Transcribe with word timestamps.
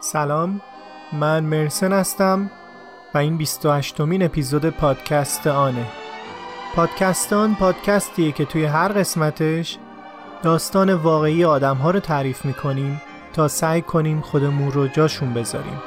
سلام 0.00 0.60
من 1.12 1.44
مرسن 1.44 1.92
هستم 1.92 2.50
و 3.14 3.18
این 3.18 3.36
28 3.36 4.00
مین 4.00 4.22
اپیزود 4.22 4.70
پادکست 4.70 5.46
آنه. 5.46 5.86
پادکستان 6.74 7.54
پادکستیه 7.54 8.32
که 8.32 8.44
توی 8.44 8.64
هر 8.64 8.88
قسمتش 8.88 9.78
داستان 10.42 10.94
واقعی 10.94 11.44
آدم 11.44 11.76
ها 11.76 11.90
رو 11.90 12.00
تعریف 12.00 12.44
می‌کنیم 12.44 13.00
تا 13.32 13.48
سعی 13.48 13.82
کنیم 13.82 14.20
خودمون 14.20 14.72
رو 14.72 14.88
جاشون 14.88 15.34
بذاریم. 15.34 15.82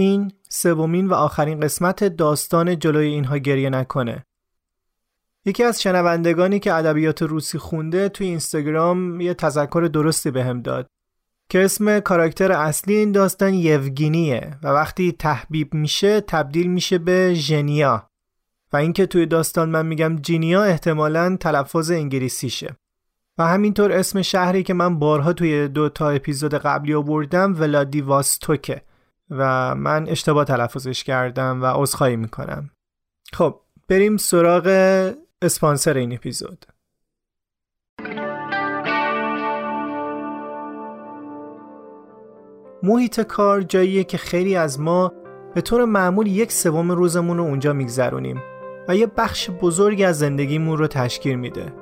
این 0.00 0.32
سومین 0.48 1.06
و 1.06 1.14
آخرین 1.14 1.60
قسمت 1.60 2.04
داستان 2.04 2.78
جلوی 2.78 3.06
اینها 3.06 3.38
گریه 3.38 3.70
نکنه. 3.70 4.24
یکی 5.44 5.64
از 5.64 5.82
شنوندگانی 5.82 6.58
که 6.58 6.74
ادبیات 6.74 7.22
روسی 7.22 7.58
خونده 7.58 8.08
توی 8.08 8.26
اینستاگرام 8.26 9.20
یه 9.20 9.34
تذکر 9.34 9.90
درستی 9.92 10.30
بهم 10.30 10.62
به 10.62 10.62
داد 10.62 10.86
که 11.48 11.64
اسم 11.64 12.00
کاراکتر 12.00 12.52
اصلی 12.52 12.94
این 12.94 13.12
داستان 13.12 13.54
یوگینیه 13.54 14.58
و 14.62 14.68
وقتی 14.68 15.12
تحبیب 15.12 15.74
میشه 15.74 16.20
تبدیل 16.20 16.70
میشه 16.70 16.98
به 16.98 17.34
ژنیا. 17.34 18.10
و 18.72 18.76
اینکه 18.76 19.06
توی 19.06 19.26
داستان 19.26 19.68
من 19.68 19.86
میگم 19.86 20.16
جینیا 20.16 20.64
احتمالا 20.64 21.36
تلفظ 21.40 21.90
انگلیسیشه. 21.90 22.76
و 23.38 23.46
همینطور 23.46 23.92
اسم 23.92 24.22
شهری 24.22 24.62
که 24.62 24.74
من 24.74 24.98
بارها 24.98 25.32
توی 25.32 25.68
دو 25.68 25.88
تا 25.88 26.10
اپیزود 26.10 26.54
قبلی 26.54 26.94
آوردم 26.94 27.60
ولادیواستوکه 27.60 28.82
و 29.30 29.74
من 29.74 30.08
اشتباه 30.08 30.44
تلفظش 30.44 31.04
کردم 31.04 31.62
و 31.62 31.66
عذرخواهی 31.66 32.16
می‌کنم 32.16 32.70
خب 33.32 33.60
بریم 33.88 34.16
سراغ 34.16 34.66
اسپانسر 35.42 35.96
این 35.96 36.12
اپیزود 36.12 36.66
محیط 42.82 43.20
کار 43.20 43.62
جاییه 43.62 44.04
که 44.04 44.18
خیلی 44.18 44.56
از 44.56 44.80
ما 44.80 45.12
به 45.54 45.60
طور 45.60 45.84
معمول 45.84 46.26
یک 46.26 46.52
سوم 46.52 46.90
روزمون 46.92 47.36
رو 47.36 47.44
اونجا 47.44 47.72
میگذرونیم 47.72 48.42
و 48.88 48.96
یه 48.96 49.06
بخش 49.06 49.50
بزرگی 49.50 50.04
از 50.04 50.18
زندگیمون 50.18 50.78
رو 50.78 50.86
تشکیل 50.86 51.36
میده. 51.36 51.72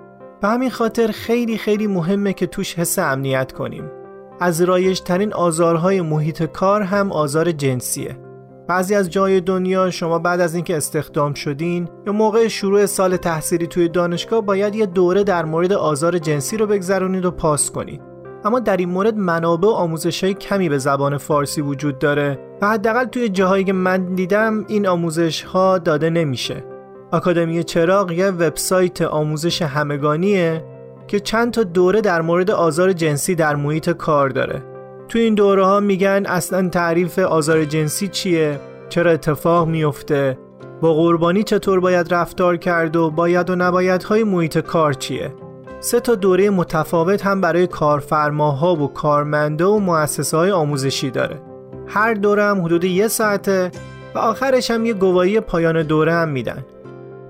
به 0.40 0.48
همین 0.48 0.70
خاطر 0.70 1.06
خیلی 1.06 1.58
خیلی 1.58 1.86
مهمه 1.86 2.32
که 2.32 2.46
توش 2.46 2.74
حس 2.74 2.98
امنیت 2.98 3.52
کنیم. 3.52 3.97
از 4.40 4.62
رایج 4.62 5.00
ترین 5.00 5.32
آزارهای 5.32 6.00
محیط 6.00 6.42
کار 6.42 6.82
هم 6.82 7.12
آزار 7.12 7.52
جنسیه. 7.52 8.28
بعضی 8.68 8.94
از 8.94 9.10
جای 9.10 9.40
دنیا 9.40 9.90
شما 9.90 10.18
بعد 10.18 10.40
از 10.40 10.54
اینکه 10.54 10.76
استخدام 10.76 11.34
شدین 11.34 11.88
یا 12.06 12.12
موقع 12.12 12.48
شروع 12.48 12.86
سال 12.86 13.16
تحصیلی 13.16 13.66
توی 13.66 13.88
دانشگاه 13.88 14.40
باید 14.40 14.74
یه 14.74 14.86
دوره 14.86 15.24
در 15.24 15.44
مورد 15.44 15.72
آزار 15.72 16.18
جنسی 16.18 16.56
رو 16.56 16.66
بگذرونید 16.66 17.24
و 17.24 17.30
پاس 17.30 17.70
کنید 17.70 18.00
اما 18.44 18.60
در 18.60 18.76
این 18.76 18.88
مورد 18.88 19.16
منابع 19.16 19.68
و 19.68 19.70
آموزش 19.70 20.24
های 20.24 20.34
کمی 20.34 20.68
به 20.68 20.78
زبان 20.78 21.18
فارسی 21.18 21.60
وجود 21.60 21.98
داره 21.98 22.38
و 22.62 22.68
حداقل 22.68 23.04
توی 23.04 23.28
جاهایی 23.28 23.64
که 23.64 23.72
من 23.72 24.14
دیدم 24.14 24.64
این 24.68 24.86
آموزش 24.86 25.42
ها 25.42 25.78
داده 25.78 26.10
نمیشه 26.10 26.64
آکادمی 27.12 27.64
چراغ 27.64 28.12
یه 28.12 28.30
وبسایت 28.30 29.02
آموزش 29.02 29.62
همگانیه 29.62 30.64
که 31.08 31.20
چند 31.20 31.52
تا 31.52 31.62
دوره 31.62 32.00
در 32.00 32.20
مورد 32.20 32.50
آزار 32.50 32.92
جنسی 32.92 33.34
در 33.34 33.56
محیط 33.56 33.90
کار 33.90 34.28
داره. 34.28 34.62
تو 35.08 35.18
این 35.18 35.34
دوره 35.34 35.64
ها 35.64 35.80
میگن 35.80 36.26
اصلا 36.26 36.68
تعریف 36.68 37.18
آزار 37.18 37.64
جنسی 37.64 38.08
چیه؟ 38.08 38.60
چرا 38.88 39.10
اتفاق 39.10 39.68
میفته؟ 39.68 40.38
با 40.80 40.94
قربانی 40.94 41.42
چطور 41.42 41.80
باید 41.80 42.14
رفتار 42.14 42.56
کرد 42.56 42.96
و 42.96 43.10
باید 43.10 43.50
و 43.50 43.56
نباید 43.56 44.02
های 44.02 44.24
محیط 44.24 44.58
کار 44.58 44.92
چیه؟ 44.92 45.34
سه 45.80 46.00
تا 46.00 46.14
دوره 46.14 46.50
متفاوت 46.50 47.26
هم 47.26 47.40
برای 47.40 47.66
کارفرماها 47.66 48.76
و 48.76 48.92
کارمنده 48.92 49.64
و 49.64 49.78
مؤسسه 49.78 50.36
های 50.36 50.50
آموزشی 50.50 51.10
داره. 51.10 51.40
هر 51.86 52.14
دوره 52.14 52.44
هم 52.44 52.64
حدود 52.64 52.84
یه 52.84 53.08
ساعته 53.08 53.70
و 54.14 54.18
آخرش 54.18 54.70
هم 54.70 54.86
یه 54.86 54.94
گواهی 54.94 55.40
پایان 55.40 55.82
دوره 55.82 56.12
هم 56.12 56.28
میدن. 56.28 56.64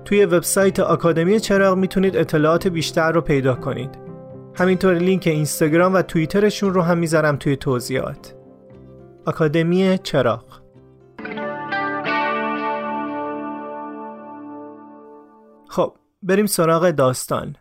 توی 0.09 0.25
وبسایت 0.25 0.79
آکادمی 0.79 1.39
چراغ 1.39 1.77
می‌تونید 1.77 2.17
اطلاعات 2.17 2.67
بیشتر 2.67 3.11
رو 3.11 3.21
پیدا 3.21 3.55
کنید. 3.55 3.89
همینطور 4.55 4.93
لینک 4.93 5.27
اینستاگرام 5.27 5.93
و 5.93 6.01
توییترشون 6.01 6.73
رو 6.73 6.81
هم 6.81 6.97
می‌ذارم 6.97 7.35
توی 7.35 7.55
توضیحات. 7.55 8.35
آکادمی 9.25 9.97
چراغ. 10.03 10.43
خب 15.69 15.93
بریم 16.23 16.45
سراغ 16.45 16.89
داستان. 16.91 17.55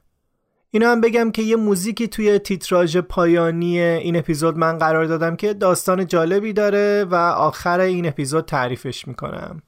اینا 0.70 0.90
هم 0.90 1.00
بگم 1.00 1.30
که 1.30 1.42
یه 1.42 1.56
موزیکی 1.56 2.08
توی 2.08 2.38
تیتراژ 2.38 2.96
پایانی 2.96 3.80
این 3.80 4.16
اپیزود 4.16 4.58
من 4.58 4.78
قرار 4.78 5.04
دادم 5.04 5.36
که 5.36 5.54
داستان 5.54 6.06
جالبی 6.06 6.52
داره 6.52 7.04
و 7.10 7.14
آخر 7.14 7.80
این 7.80 8.08
اپیزود 8.08 8.44
تعریفش 8.44 9.08
می‌کنم. 9.08 9.62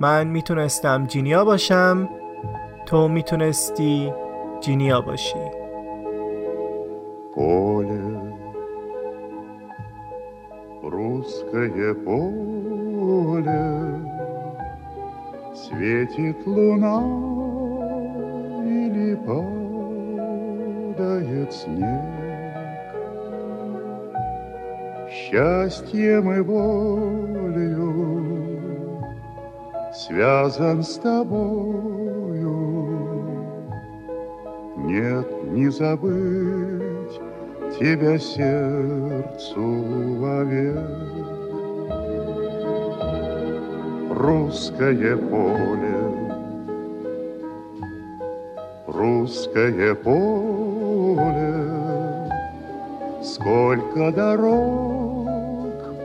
من 0.00 0.26
میتونستم 0.26 1.06
جینیا 1.06 1.44
باشم 1.44 2.08
تو 2.86 3.08
میتونستی 3.08 4.12
جینیا 4.60 5.00
باشی 5.00 5.64
поле, 7.34 8.00
русское 10.82 11.94
поле, 11.94 14.00
светит 15.52 16.46
луна 16.46 17.02
или 18.64 19.16
падает 20.86 21.52
снег. 21.52 22.02
Счастьем 25.10 26.32
и 26.32 26.42
болью 26.42 28.37
связан 29.99 30.81
с 30.81 30.95
тобою, 30.95 32.45
нет, 34.77 35.27
не 35.51 35.69
забыть 35.69 37.19
тебя 37.77 38.17
сердцу 38.17 39.61
вовек. 40.19 40.79
Русское 44.09 45.17
поле, 45.17 45.97
русское 48.87 49.95
поле, 49.95 51.53
Сколько 53.21 54.11
дорог 54.13 55.27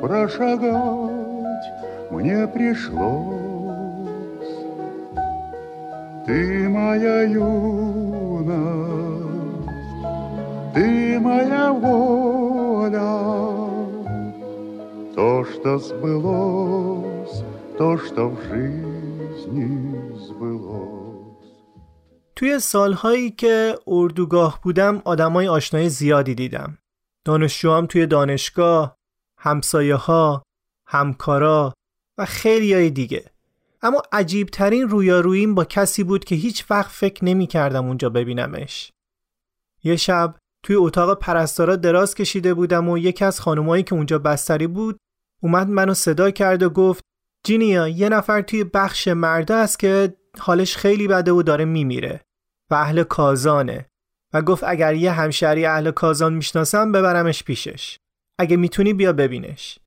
прошагать 0.01 1.65
мне 2.11 2.47
пришлось. 2.49 3.44
Ты 6.26 6.70
моя 6.70 7.24
юность, 7.24 7.70
ты 10.74 11.20
моя 11.20 11.72
воля, 11.72 13.16
то, 15.16 15.46
что 15.52 15.78
сбылось, 15.78 17.44
то, 17.78 17.98
что 17.98 18.22
в 18.30 18.38
жизни 18.50 19.70
сбылось. 20.28 21.00
توی 22.36 22.60
سالهایی 22.60 23.32
که 23.32 23.76
اردوگاه 23.88 24.60
بودم 24.64 25.02
آدمای 25.06 25.48
آشنای 25.48 25.90
زیادی 25.90 26.36
دیدم. 26.36 26.78
دانشجوام 27.26 27.86
توی 27.86 28.06
دانشگاه 28.06 28.96
همسایه 29.38 29.96
ها 29.96 30.44
همکارا 30.88 31.74
و 32.18 32.26
خیلی 32.26 32.74
های 32.74 32.90
دیگه 32.90 33.32
اما 33.85 34.03
عجیب 34.13 34.49
ترین 34.49 34.89
رویاروییم 34.89 35.55
با 35.55 35.65
کسی 35.65 36.05
بود 36.05 36.25
که 36.25 36.35
هیچ 36.35 36.65
وقت 36.71 36.91
فکر 36.91 37.25
نمی 37.25 37.47
کردم 37.47 37.87
اونجا 37.87 38.11
ببینمش. 38.11 38.93
یه 39.85 39.97
شب 39.97 40.35
توی 40.63 40.77
اتاق 40.77 41.19
پرستارا 41.19 41.77
دراز 41.77 42.15
کشیده 42.15 42.55
بودم 42.55 42.89
و 42.89 42.99
یکی 42.99 43.25
از 43.25 43.41
خانمایی 43.41 43.83
که 43.83 43.95
اونجا 43.95 44.19
بستری 44.19 44.67
بود 44.67 44.99
اومد 45.43 45.69
منو 45.69 45.95
صدا 45.95 46.31
کرد 46.31 46.63
و 46.63 46.71
گفت 46.71 47.05
جینیا 47.47 47.89
یه 47.89 48.09
نفر 48.09 48.43
توی 48.43 48.65
بخش 48.65 49.09
مرده 49.09 49.55
است 49.55 49.79
که 49.79 50.17
حالش 50.39 50.77
خیلی 50.77 51.09
بده 51.09 51.33
و 51.33 51.43
داره 51.43 51.65
میمیره 51.65 52.21
و 52.71 52.75
اهل 52.75 53.03
کازانه. 53.03 53.87
و 54.33 54.43
گفت 54.43 54.65
اگر 54.65 54.95
یه 54.95 55.13
همشهری 55.13 55.67
اهل 55.67 55.91
کازان 55.91 56.35
می‌شناسم 56.35 56.93
ببرمش 56.93 57.43
پیشش. 57.45 57.99
اگه 58.39 58.57
می‌تونی 58.57 58.93
بیا 58.93 59.13
ببینش. 59.13 59.79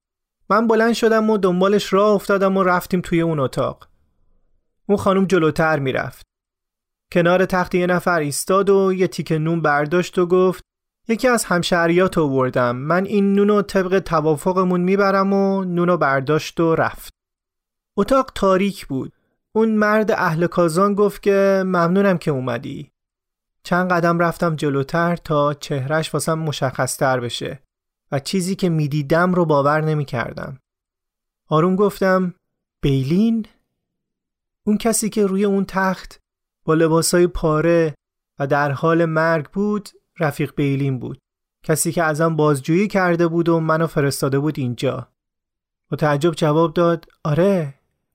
من 0.49 0.67
بلند 0.67 0.93
شدم 0.93 1.29
و 1.29 1.37
دنبالش 1.37 1.93
راه 1.93 2.09
افتادم 2.11 2.57
و 2.57 2.63
رفتیم 2.63 3.01
توی 3.01 3.21
اون 3.21 3.39
اتاق. 3.39 3.87
اون 4.85 4.97
خانم 4.97 5.25
جلوتر 5.25 5.79
می‌رفت. 5.79 6.25
کنار 7.11 7.45
تخت 7.45 7.75
یه 7.75 7.87
نفر 7.87 8.19
ایستاد 8.19 8.69
و 8.69 8.93
یه 8.93 9.07
تیکه 9.07 9.37
نون 9.37 9.61
برداشت 9.61 10.17
و 10.17 10.25
گفت 10.25 10.63
یکی 11.07 11.27
از 11.27 11.45
همشهریات 11.45 12.17
آوردم. 12.17 12.75
من 12.75 13.05
این 13.05 13.33
نونو 13.33 13.61
طبق 13.61 13.99
توافقمون 13.99 14.81
می‌برم 14.81 15.33
و 15.33 15.63
نونو 15.63 15.97
برداشت 15.97 16.59
و 16.59 16.75
رفت. 16.75 17.13
اتاق 17.97 18.31
تاریک 18.35 18.87
بود. 18.87 19.13
اون 19.51 19.71
مرد 19.71 20.11
اهل 20.11 20.47
کازان 20.47 20.93
گفت 20.93 21.23
که 21.23 21.63
ممنونم 21.65 22.17
که 22.17 22.31
اومدی. 22.31 22.91
چند 23.63 23.91
قدم 23.91 24.19
رفتم 24.19 24.55
جلوتر 24.55 25.15
تا 25.15 25.53
چهرش 25.53 26.13
واسم 26.13 26.39
مشخصتر 26.39 27.19
بشه. 27.19 27.59
و 28.11 28.19
چیزی 28.19 28.55
که 28.55 28.69
می‌دیدم 28.69 29.33
رو 29.33 29.45
باور 29.45 29.81
نمی‌کردم. 29.81 30.59
آروم 31.47 31.75
گفتم 31.75 32.33
بیلین؟ 32.81 33.45
اون 34.63 34.77
کسی 34.77 35.09
که 35.09 35.25
روی 35.25 35.45
اون 35.45 35.65
تخت 35.65 36.19
با 36.63 36.73
لباسای 36.73 37.27
پاره 37.27 37.95
و 38.39 38.47
در 38.47 38.71
حال 38.71 39.05
مرگ 39.05 39.49
بود 39.49 39.89
رفیق 40.19 40.55
بیلین 40.55 40.99
بود. 40.99 41.19
کسی 41.63 41.91
که 41.91 42.03
ازم 42.03 42.35
بازجویی 42.35 42.87
کرده 42.87 43.27
بود 43.27 43.49
و 43.49 43.59
منو 43.59 43.87
فرستاده 43.87 44.39
بود 44.39 44.59
اینجا. 44.59 45.07
با 45.89 45.97
تعجب 45.97 46.31
جواب 46.31 46.73
داد 46.73 47.05
آره 47.23 47.73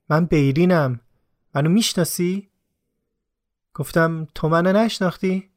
من 0.09 0.25
بیلینم 0.25 0.99
منو 1.55 1.69
می‌شناسی؟ 1.69 2.49
گفتم 3.73 4.27
تو 4.35 4.49
منو 4.49 4.71
نشناختی؟ 4.71 5.49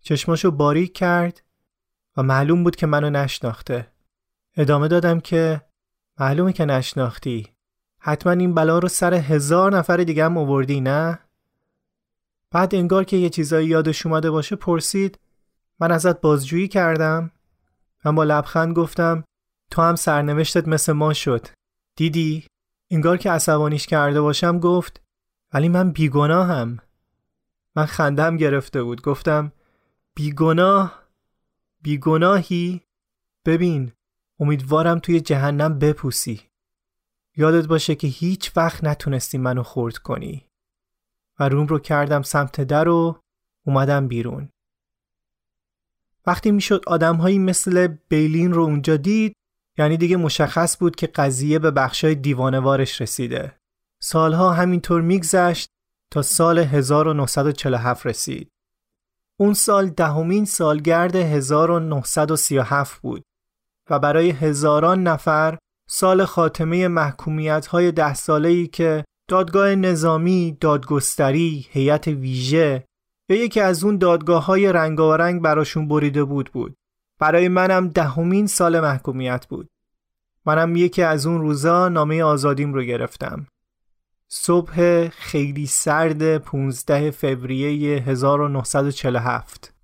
چشماشو 0.00 0.50
باریک 0.50 0.92
کرد 0.92 1.42
و 2.18 2.22
معلوم 2.22 2.64
بود 2.64 2.76
که 2.76 2.86
منو 2.86 3.10
نشناخته. 3.10 3.92
ادامه 4.56 4.88
دادم 4.88 5.20
که 5.20 5.62
معلومه 6.20 6.52
که 6.52 6.64
نشناختی. 6.64 7.52
حتما 7.98 8.32
این 8.32 8.54
بلا 8.54 8.78
رو 8.78 8.88
سر 8.88 9.14
هزار 9.14 9.76
نفر 9.76 9.96
دیگه 9.96 10.24
هم 10.24 10.38
آوردی 10.38 10.80
نه؟ 10.80 11.18
بعد 12.50 12.74
انگار 12.74 13.04
که 13.04 13.16
یه 13.16 13.28
چیزایی 13.30 13.68
یادش 13.68 14.06
اومده 14.06 14.30
باشه 14.30 14.56
پرسید 14.56 15.18
من 15.80 15.92
ازت 15.92 16.20
بازجویی 16.20 16.68
کردم. 16.68 17.30
و 18.04 18.12
با 18.12 18.24
لبخند 18.24 18.76
گفتم 18.76 19.24
تو 19.70 19.82
هم 19.82 19.96
سرنوشتت 19.96 20.68
مثل 20.68 20.92
ما 20.92 21.12
شد. 21.12 21.46
دیدی؟ 21.96 22.46
انگار 22.90 23.16
که 23.16 23.30
عصبانیش 23.30 23.86
کرده 23.86 24.20
باشم 24.20 24.58
گفت 24.58 25.02
ولی 25.52 25.68
من 25.68 25.92
بیگناهم. 25.92 26.78
من 27.76 27.86
خندم 27.86 28.36
گرفته 28.36 28.82
بود. 28.82 29.02
گفتم 29.02 29.52
بیگناه؟ 30.14 31.07
بیگناهی؟ 31.88 32.82
ببین 33.46 33.92
امیدوارم 34.40 34.98
توی 34.98 35.20
جهنم 35.20 35.78
بپوسی. 35.78 36.40
یادت 37.36 37.66
باشه 37.66 37.94
که 37.94 38.06
هیچ 38.06 38.52
وقت 38.56 38.84
نتونستی 38.84 39.38
منو 39.38 39.62
خورد 39.62 39.96
کنی. 39.98 40.46
و 41.40 41.48
روم 41.48 41.66
رو 41.66 41.78
کردم 41.78 42.22
سمت 42.22 42.60
در 42.60 42.88
و 42.88 43.20
اومدم 43.66 44.08
بیرون. 44.08 44.48
وقتی 46.26 46.50
می‌شد 46.50 46.82
آدمهایی 46.86 47.38
مثل 47.38 47.86
بیلین 47.86 48.52
رو 48.52 48.62
اونجا 48.62 48.96
دید 48.96 49.36
یعنی 49.78 49.96
دیگه 49.96 50.16
مشخص 50.16 50.78
بود 50.78 50.96
که 50.96 51.06
قضیه 51.06 51.58
به 51.58 51.70
بخشای 51.70 52.14
دیوانوارش 52.14 53.00
رسیده. 53.00 53.58
سالها 54.00 54.52
همینطور 54.52 55.00
میگذشت 55.00 55.68
تا 56.12 56.22
سال 56.22 56.58
1947 56.58 58.06
رسید. 58.06 58.48
اون 59.40 59.54
سال 59.54 59.88
دهمین 59.88 60.44
سالگرد 60.44 61.16
1937 61.16 63.00
بود 63.00 63.22
و 63.90 63.98
برای 63.98 64.30
هزاران 64.30 65.02
نفر 65.02 65.58
سال 65.88 66.24
خاتمه 66.24 66.88
محکومیت 66.88 67.66
های 67.66 67.92
ده 67.92 68.14
ساله 68.14 68.48
ای 68.48 68.66
که 68.66 69.04
دادگاه 69.28 69.74
نظامی، 69.74 70.56
دادگستری، 70.60 71.66
هیئت 71.70 72.08
ویژه 72.08 72.84
یا 73.28 73.36
یکی 73.36 73.60
از 73.60 73.84
اون 73.84 73.98
دادگاه 73.98 74.44
های 74.44 74.72
رنگارنگ 74.72 75.42
براشون 75.42 75.88
بریده 75.88 76.24
بود 76.24 76.50
بود. 76.52 76.76
برای 77.18 77.48
منم 77.48 77.88
دهمین 77.88 78.46
سال 78.46 78.80
محکومیت 78.80 79.46
بود. 79.46 79.68
منم 80.46 80.76
یکی 80.76 81.02
از 81.02 81.26
اون 81.26 81.40
روزا 81.40 81.88
نامه 81.88 82.22
آزادیم 82.22 82.74
رو 82.74 82.82
گرفتم. 82.82 83.46
صبح 84.30 85.08
خیلی 85.08 85.66
سرد 85.66 86.38
15 86.38 87.10
فوریه 87.10 88.02
1947 88.02 89.74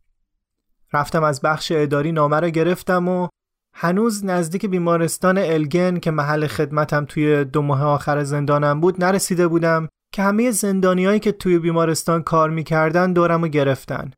رفتم 0.93 1.23
از 1.23 1.41
بخش 1.41 1.73
اداری 1.75 2.13
نامه 2.13 2.41
رو 2.41 2.51
گرفتم 2.51 3.09
و 3.09 3.29
هنوز 3.75 4.25
نزدیک 4.25 4.67
بیمارستان 4.67 5.39
الگن 5.39 5.99
که 5.99 6.11
محل 6.11 6.47
خدمتم 6.47 7.05
توی 7.05 7.45
دو 7.45 7.63
ماه 7.63 7.85
آخر 7.85 8.25
زندانم 8.25 8.81
بود 8.81 9.05
نرسیده 9.05 9.49
بودم 9.49 9.89
که 10.13 10.23
همه 10.23 10.51
زندانیایی 10.51 11.21
که 11.21 11.33
توی 11.33 11.59
بیمارستان 11.59 12.23
کار 12.23 12.51
می‌کردن 12.51 13.13
دورم 13.13 13.43
رو 13.43 13.49
گرفتن. 13.49 14.11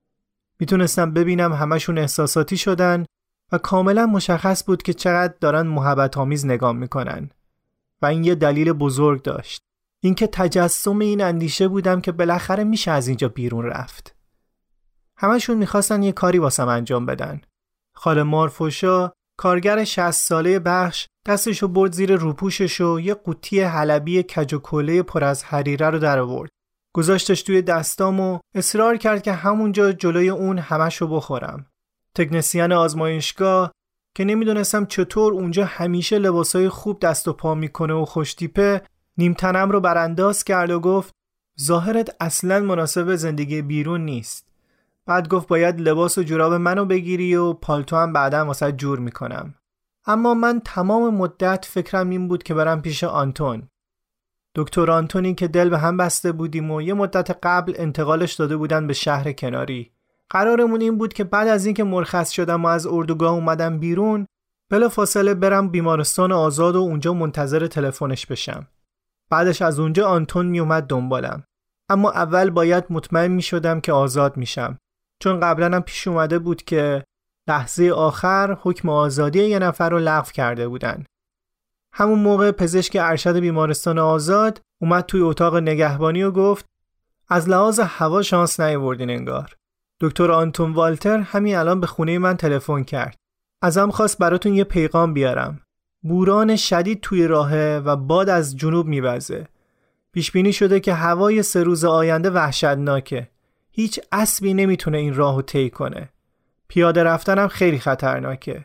می‌تونستم 0.61 1.11
ببینم 1.11 1.53
همشون 1.53 1.99
احساساتی 1.99 2.57
شدن 2.57 3.05
و 3.53 3.59
کاملا 3.59 4.07
مشخص 4.07 4.65
بود 4.65 4.83
که 4.83 4.95
چقدر 4.95 5.35
دارن 5.41 5.67
محبت 5.67 6.19
آمیز 6.19 6.47
نگاه 6.47 6.73
می‌کنن. 6.73 7.31
و 8.03 8.07
این 8.07 8.25
یه 8.25 8.35
دلیل 8.35 8.73
بزرگ 8.73 9.23
داشت. 9.23 9.66
اینکه 10.07 10.27
تجسم 10.27 10.99
این 10.99 11.23
اندیشه 11.23 11.69
بودم 11.69 12.01
که 12.01 12.13
بالاخره 12.13 12.65
میشه 12.65 12.91
از 12.91 13.09
اینجا 13.09 13.29
بیرون 13.29 13.65
رفت. 13.65 14.17
همشون 15.17 15.57
می‌خواستن 15.57 16.03
یه 16.03 16.13
کاری 16.13 16.39
واسم 16.39 16.69
انجام 16.69 17.07
بدن. 17.07 17.41
خاله 17.95 18.23
مارفوشا 18.23 19.13
کارگر 19.39 19.85
60 19.85 20.11
ساله 20.11 20.59
بخش 20.59 21.07
دستشو 21.27 21.69
برد 21.69 21.93
زیر 21.93 22.17
روپوشش 22.17 22.81
و 22.81 23.01
یه 23.01 23.15
قوطی 23.15 23.61
حلبی 23.61 24.23
کج 24.23 24.55
و 24.55 24.59
کله 24.59 25.03
پر 25.03 25.25
از 25.25 25.45
حریره 25.45 25.91
رو 25.91 25.99
در 25.99 26.19
آورد. 26.19 26.51
گذاشتش 26.95 27.43
توی 27.43 27.63
دستام 27.63 28.21
و 28.21 28.39
اصرار 28.55 28.97
کرد 28.97 29.23
که 29.23 29.33
همونجا 29.33 29.93
جلوی 29.93 30.29
اون 30.29 30.59
همشو 30.59 31.07
بخورم. 31.07 31.67
تکنسیان 32.15 32.73
آزمایشگاه 32.73 33.73
که 34.15 34.25
نمی‌دونستم 34.25 34.87
چطور 34.87 35.33
اونجا 35.33 35.65
همیشه 35.65 36.19
لباسای 36.19 36.69
خوب 36.69 37.01
دست 37.01 37.29
و 37.29 37.33
پا 37.33 37.55
می‌کنه 37.55 37.95
و 37.95 38.05
خوشتیپه 38.05 38.83
نیمتنم 39.19 39.71
رو 39.71 39.81
برانداز 39.81 40.45
کرد 40.45 40.71
و 40.71 40.81
گفت 40.81 41.15
ظاهرت 41.61 42.17
اصلا 42.21 42.61
مناسب 42.61 43.15
زندگی 43.15 43.63
بیرون 43.63 44.05
نیست. 44.05 44.47
بعد 45.07 45.29
گفت 45.29 45.49
باید 45.49 45.81
لباس 45.81 46.19
و 46.19 46.23
جوراب 46.23 46.53
منو 46.53 46.85
بگیری 46.85 47.37
و 47.37 47.53
پالتو 47.53 47.97
هم 47.97 48.13
بعدا 48.13 48.47
واسه 48.47 48.73
جور 48.73 48.99
می‌کنم. 48.99 49.55
اما 50.07 50.35
من 50.35 50.61
تمام 50.65 51.15
مدت 51.15 51.65
فکرم 51.65 52.11
این 52.11 52.29
بود 52.29 52.43
که 52.43 52.55
برم 52.55 52.83
پیش 52.83 53.05
آنتون. 53.05 53.69
دکتر 54.55 54.91
آنتونی 54.91 55.35
که 55.35 55.49
دل 55.49 55.69
به 55.69 55.79
هم 55.79 55.97
بسته 55.97 56.33
بودیم 56.33 56.71
و 56.71 56.83
یه 56.83 56.95
مدت 56.95 57.39
قبل 57.43 57.73
انتقالش 57.77 58.35
داده 58.35 58.57
بودن 58.57 58.87
به 58.87 58.93
شهر 58.93 59.33
کناری. 59.33 59.91
قرارمون 60.31 60.81
این 60.81 60.99
بود 60.99 61.13
که 61.13 61.25
بعد 61.25 61.49
از 61.49 61.67
اینکه 61.67 61.85
مرخص 61.85 62.31
شدم 62.31 62.65
و 62.65 62.69
از 62.69 62.87
اردوگاه 62.87 63.33
اومدم 63.33 63.79
بیرون 63.79 64.27
بلا 64.71 64.89
فاصله 64.89 65.35
برم 65.35 65.69
بیمارستان 65.69 66.33
آزاد 66.33 66.77
و 66.77 66.79
اونجا 66.79 67.15
منتظر 67.15 67.67
تلفنش 67.67 68.27
بشم. 68.27 68.67
بعدش 69.31 69.63
از 69.63 69.79
اونجا 69.79 70.09
آنتون 70.09 70.47
میومد 70.47 70.83
دنبالم. 70.87 71.45
اما 71.89 72.11
اول 72.11 72.51
باید 72.51 72.85
مطمئن 72.91 73.31
می 73.31 73.43
شدم 73.43 73.81
که 73.81 73.93
آزاد 73.93 74.37
میشم. 74.37 74.79
چون 75.23 75.41
قبلا 75.41 75.77
هم 75.77 75.83
پیش 75.83 76.09
اومده 76.09 76.39
بود 76.39 76.63
که 76.63 77.05
لحظه 77.49 77.91
آخر 77.91 78.59
حکم 78.61 78.89
آزادی 78.89 79.45
یه 79.45 79.59
نفر 79.59 79.91
رو 79.91 79.99
لغو 79.99 80.31
کرده 80.31 80.69
بودن. 80.69 81.05
همون 81.93 82.19
موقع 82.19 82.51
پزشک 82.51 82.97
ارشد 83.01 83.39
بیمارستان 83.39 83.99
آزاد 83.99 84.61
اومد 84.81 85.05
توی 85.05 85.21
اتاق 85.21 85.57
نگهبانی 85.57 86.23
و 86.23 86.31
گفت 86.31 86.67
از 87.29 87.49
لحاظ 87.49 87.81
هوا 87.81 88.23
شانس 88.23 88.61
نیاوردین 88.61 89.11
انگار. 89.11 89.57
دکتر 90.01 90.33
آنتون 90.33 90.73
والتر 90.73 91.19
همین 91.19 91.57
الان 91.57 91.81
به 91.81 91.87
خونه 91.87 92.19
من 92.19 92.37
تلفن 92.37 92.83
کرد. 92.83 93.17
ازم 93.63 93.91
خواست 93.91 94.19
براتون 94.19 94.55
یه 94.55 94.65
پیغام 94.65 95.15
بیارم. 95.15 95.61
بوران 96.03 96.57
شدید 96.57 97.01
توی 97.01 97.27
راهه 97.27 97.83
و 97.85 97.97
باد 97.97 98.29
از 98.29 98.57
جنوب 98.57 98.87
میوزه. 98.87 99.49
پیش 100.13 100.33
بینی 100.33 100.53
شده 100.53 100.81
که 100.81 100.95
هوای 100.95 101.43
سه 101.43 101.63
روز 101.63 101.85
آینده 101.85 102.31
وحشتناکه. 102.31 103.31
هیچ 103.71 104.01
اسبی 104.13 104.55
نمی‌تونه 104.55 104.99
این 104.99 105.15
راهو 105.15 105.43
طی 105.43 105.71
کنه. 105.71 106.09
پیاده 106.69 107.03
رفتنم 107.03 107.49
خیلی 107.49 107.79
خطرناکه. 107.79 108.65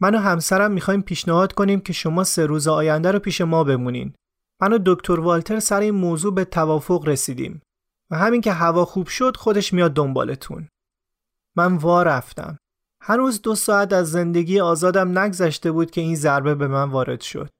من 0.00 0.14
و 0.14 0.18
همسرم 0.18 0.72
می‌خوایم 0.72 1.02
پیشنهاد 1.02 1.52
کنیم 1.52 1.80
که 1.80 1.92
شما 1.92 2.24
سه 2.24 2.46
روز 2.46 2.68
آینده 2.68 3.10
رو 3.10 3.18
پیش 3.18 3.40
ما 3.40 3.64
بمونین. 3.64 4.14
من 4.60 4.72
و 4.72 4.78
دکتر 4.86 5.20
والتر 5.20 5.60
سر 5.60 5.80
این 5.80 5.94
موضوع 5.94 6.34
به 6.34 6.44
توافق 6.44 7.08
رسیدیم 7.08 7.62
و 8.10 8.16
همین 8.16 8.40
که 8.40 8.52
هوا 8.52 8.84
خوب 8.84 9.06
شد 9.06 9.36
خودش 9.36 9.72
میاد 9.72 9.92
دنبالتون. 9.92 10.68
من 11.56 11.76
وا 11.76 12.02
رفتم. 12.02 12.58
هنوز 13.00 13.42
دو 13.42 13.54
ساعت 13.54 13.92
از 13.92 14.10
زندگی 14.10 14.60
آزادم 14.60 15.18
نگذشته 15.18 15.72
بود 15.72 15.90
که 15.90 16.00
این 16.00 16.16
ضربه 16.16 16.54
به 16.54 16.66
من 16.66 16.90
وارد 16.90 17.20
شد. 17.20 17.50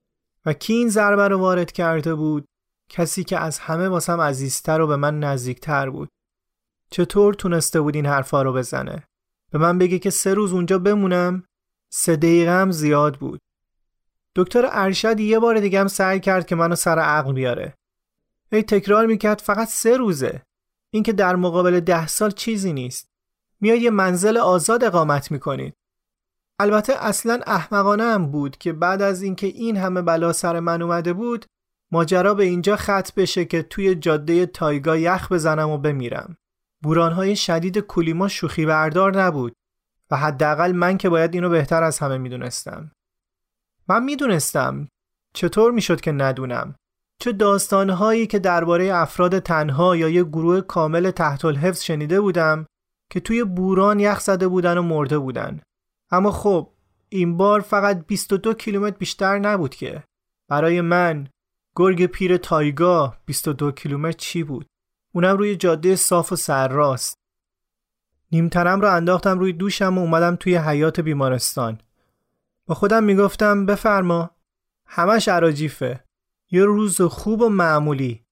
و 0.47 0.53
کی 0.53 0.73
این 0.73 0.89
ضربه 0.89 1.29
رو 1.29 1.39
وارد 1.39 1.73
کرده 1.73 2.15
بود؟ 2.15 2.45
کسی 2.89 3.25
که 3.25 3.39
از 3.39 3.59
همه 3.59 3.89
واسم 3.89 4.21
عزیزتر 4.21 4.81
و 4.81 4.87
به 4.87 4.97
من 4.97 5.21
نزدیکتر 5.21 5.91
بود. 5.91 6.09
چطور 6.91 7.35
تونسته 7.35 7.81
بود 7.81 7.95
این 7.95 8.07
حرفا 8.07 8.43
رو 8.43 8.53
بزنه؟ 8.53 9.03
به 9.51 9.59
من 9.59 9.79
بگه 9.79 9.99
که 9.99 10.11
سه 10.11 10.35
روز 10.35 10.53
اونجا 10.53 10.79
بمونم؟ 10.79 11.45
سه 11.91 12.17
دقیقه 12.17 12.51
هم 12.51 12.71
زیاد 12.71 13.17
بود. 13.17 13.41
دکتر 14.37 14.69
ارشد 14.71 15.21
یه 15.21 15.39
بار 15.39 15.61
دیگه 15.61 15.81
هم 15.81 15.89
سعی 15.89 16.21
کرد 16.21 16.47
که 16.47 16.55
منو 16.55 16.77
سر 16.77 16.99
عقل 16.99 17.33
بیاره. 17.33 17.75
هی 18.53 18.63
تکرار 18.63 19.07
می‌کرد 19.07 19.39
فقط 19.39 19.69
سه 19.69 19.97
روزه. 19.97 20.43
این 20.91 21.03
که 21.03 21.13
در 21.13 21.37
مقابل 21.37 21.81
ده 21.81 22.07
سال 22.07 22.31
چیزی 22.31 22.73
نیست. 22.73 23.09
میای 23.61 23.81
یه 23.81 23.91
منزل 23.91 24.37
آزاد 24.37 24.85
اقامت 24.85 25.31
می‌کنید. 25.31 25.75
البته 26.59 26.93
اصلا 27.05 27.41
احمقانه 27.47 28.05
هم 28.05 28.31
بود 28.31 28.57
که 28.57 28.73
بعد 28.73 29.03
از 29.03 29.23
اینکه 29.23 29.47
این 29.47 29.77
همه 29.77 30.03
بلا 30.03 30.33
سر 30.33 30.61
من 30.61 30.83
اومده 30.83 31.13
بود 31.13 31.47
ماجرا 31.91 32.35
به 32.35 32.45
اینجا 32.45 32.77
خط 32.77 33.15
بشه 33.15 33.45
که 33.45 33.63
توی 33.63 33.95
جاده 33.95 34.47
تایگا 34.47 34.97
یخ 34.97 35.33
بزنم 35.33 35.71
و 35.71 35.79
بمیرم. 35.79 36.37
بورانهای 36.83 37.37
شدید 37.37 37.79
کولیما 37.79 38.29
شوخی 38.29 38.67
بردار 38.67 39.23
نبود 39.23 39.57
و 40.11 40.17
حداقل 40.17 40.73
من 40.73 40.99
که 40.99 41.09
باید 41.09 41.35
اینو 41.35 41.49
بهتر 41.49 41.83
از 41.83 41.99
همه 41.99 42.19
می‌دونستم. 42.19 42.91
من 43.89 44.05
می‌دونستم 44.05 44.89
چطور 45.35 45.73
می‌شد 45.73 46.01
که 46.01 46.13
ندونم 46.13 46.75
چه 47.21 47.33
داستانهایی 47.33 48.27
که 48.27 48.39
درباره 48.39 48.95
افراد 48.95 49.39
تنها 49.39 49.97
یا 49.97 50.09
یه 50.09 50.25
گروه 50.25 50.61
کامل 50.61 51.11
تحت 51.11 51.45
الحفظ 51.45 51.83
شنیده 51.83 52.21
بودم 52.21 52.67
که 53.11 53.21
توی 53.21 53.45
بوران 53.45 54.01
یخ 54.01 54.21
زده 54.21 54.49
بودن 54.49 54.79
و 54.79 54.83
مرده 54.83 55.19
بودن. 55.19 55.61
اما 56.11 56.31
خب 56.31 56.71
این 57.09 57.37
بار 57.37 57.61
فقط 57.61 58.07
22 58.07 58.55
کیلومتر 58.55 58.97
بیشتر 58.97 59.39
نبود 59.39 59.75
که. 59.75 60.05
برای 60.49 60.81
من 60.81 61.29
گرگ 61.77 62.07
پیر 62.07 62.37
تایگا 62.37 63.17
22 63.27 63.73
کیلومتر 63.73 64.19
چی 64.19 64.43
بود؟ 64.43 64.67
اونم 65.13 65.37
روی 65.37 65.57
جاده 65.57 65.97
صاف 65.97 66.33
و 66.33 66.37
سرراست. 66.37 67.19
نیمتنم 68.33 68.81
رو 68.81 68.95
انداختم 68.95 69.39
روی 69.39 69.53
دوشم 69.53 69.99
و 69.99 70.01
اومدم 70.01 70.37
توی 70.37 70.57
حیات 70.57 71.01
بیمارستان. 71.01 71.81
با 72.67 72.75
خودم 72.75 73.05
می‌گفتم 73.05 73.67
بفرما. 73.67 74.31
همش 74.87 75.29
عراجیفه. 75.29 76.05
یه 76.51 76.65
روز 76.65 77.01
خوب 77.03 77.41
و 77.41 77.49
معمولی. 77.49 78.25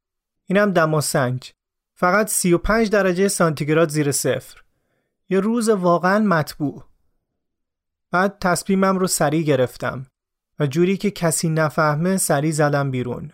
اینم 0.46 0.70
دماسنج. 0.70 1.52
فقط 1.94 2.28
35 2.28 2.90
درجه 2.90 3.28
سانتیگراد 3.28 3.88
زیر 3.88 4.12
صفر. 4.12 4.65
یه 5.28 5.40
روز 5.40 5.68
واقعا 5.68 6.18
مطبوع 6.18 6.84
بعد 8.10 8.38
تصمیمم 8.40 8.98
رو 8.98 9.06
سریع 9.06 9.42
گرفتم 9.42 10.06
و 10.58 10.66
جوری 10.66 10.96
که 10.96 11.10
کسی 11.10 11.48
نفهمه 11.48 12.16
سریع 12.16 12.52
زدم 12.52 12.90
بیرون 12.90 13.32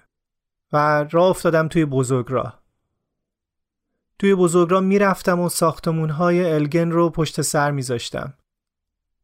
و 0.72 1.06
راه 1.11 1.30
افتادم 1.30 1.68
توی 1.68 1.84
بزرگراه 1.84 2.62
توی 4.18 4.34
بزرگراه 4.34 4.80
می‌رفتم 4.80 5.40
و 5.40 5.49
ساختمونهای 5.49 6.52
الگن 6.52 6.90
رو 6.90 7.11
پشت 7.11 7.40
سر 7.40 7.70
میذاشتم 7.70 8.34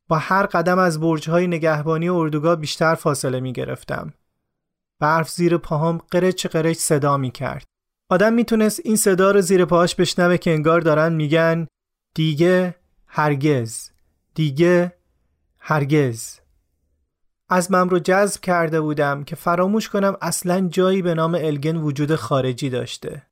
با 0.08 0.18
هر 0.18 0.46
قدم 0.46 0.78
از 0.78 1.00
برجهای 1.00 1.46
نگهبانی 1.46 2.08
اردوگاه 2.08 2.56
بیشتر 2.56 2.94
فاصله 2.94 3.40
می 3.40 3.52
گرفتم. 3.52 4.12
برف 5.00 5.30
زیر 5.30 5.56
پاهام 5.56 5.98
قرچ 6.10 6.46
قرچ 6.46 6.78
صدا 6.78 7.16
می 7.16 7.30
کرد. 7.30 7.64
آدم 8.08 8.32
می‌تونست 8.32 8.80
این 8.84 8.96
صدا 8.96 9.30
رو 9.30 9.40
زیر 9.40 9.64
پاهاش 9.64 9.94
بشنوه 9.94 10.37
که 10.37 10.54
انگار 10.54 10.80
دارن 10.80 11.12
میگن 11.12 11.66
دیگه 12.15 12.75
هرگز 13.07 13.91
دیگه 14.35 14.93
هرگز 15.59 16.38
از 17.49 17.71
من 17.71 17.88
رو 17.91 17.99
جذب 17.99 18.41
کرده 18.41 18.81
بودم 18.81 19.25
که 19.25 19.37
فراموش 19.37 19.88
کنم 19.88 20.17
اصلا 20.23 20.69
جایی 20.69 21.03
به 21.03 21.15
نام 21.15 21.35
الگن 21.35 21.77
وجود 21.77 22.15
خارجی 22.15 22.71
داشته. 22.71 23.23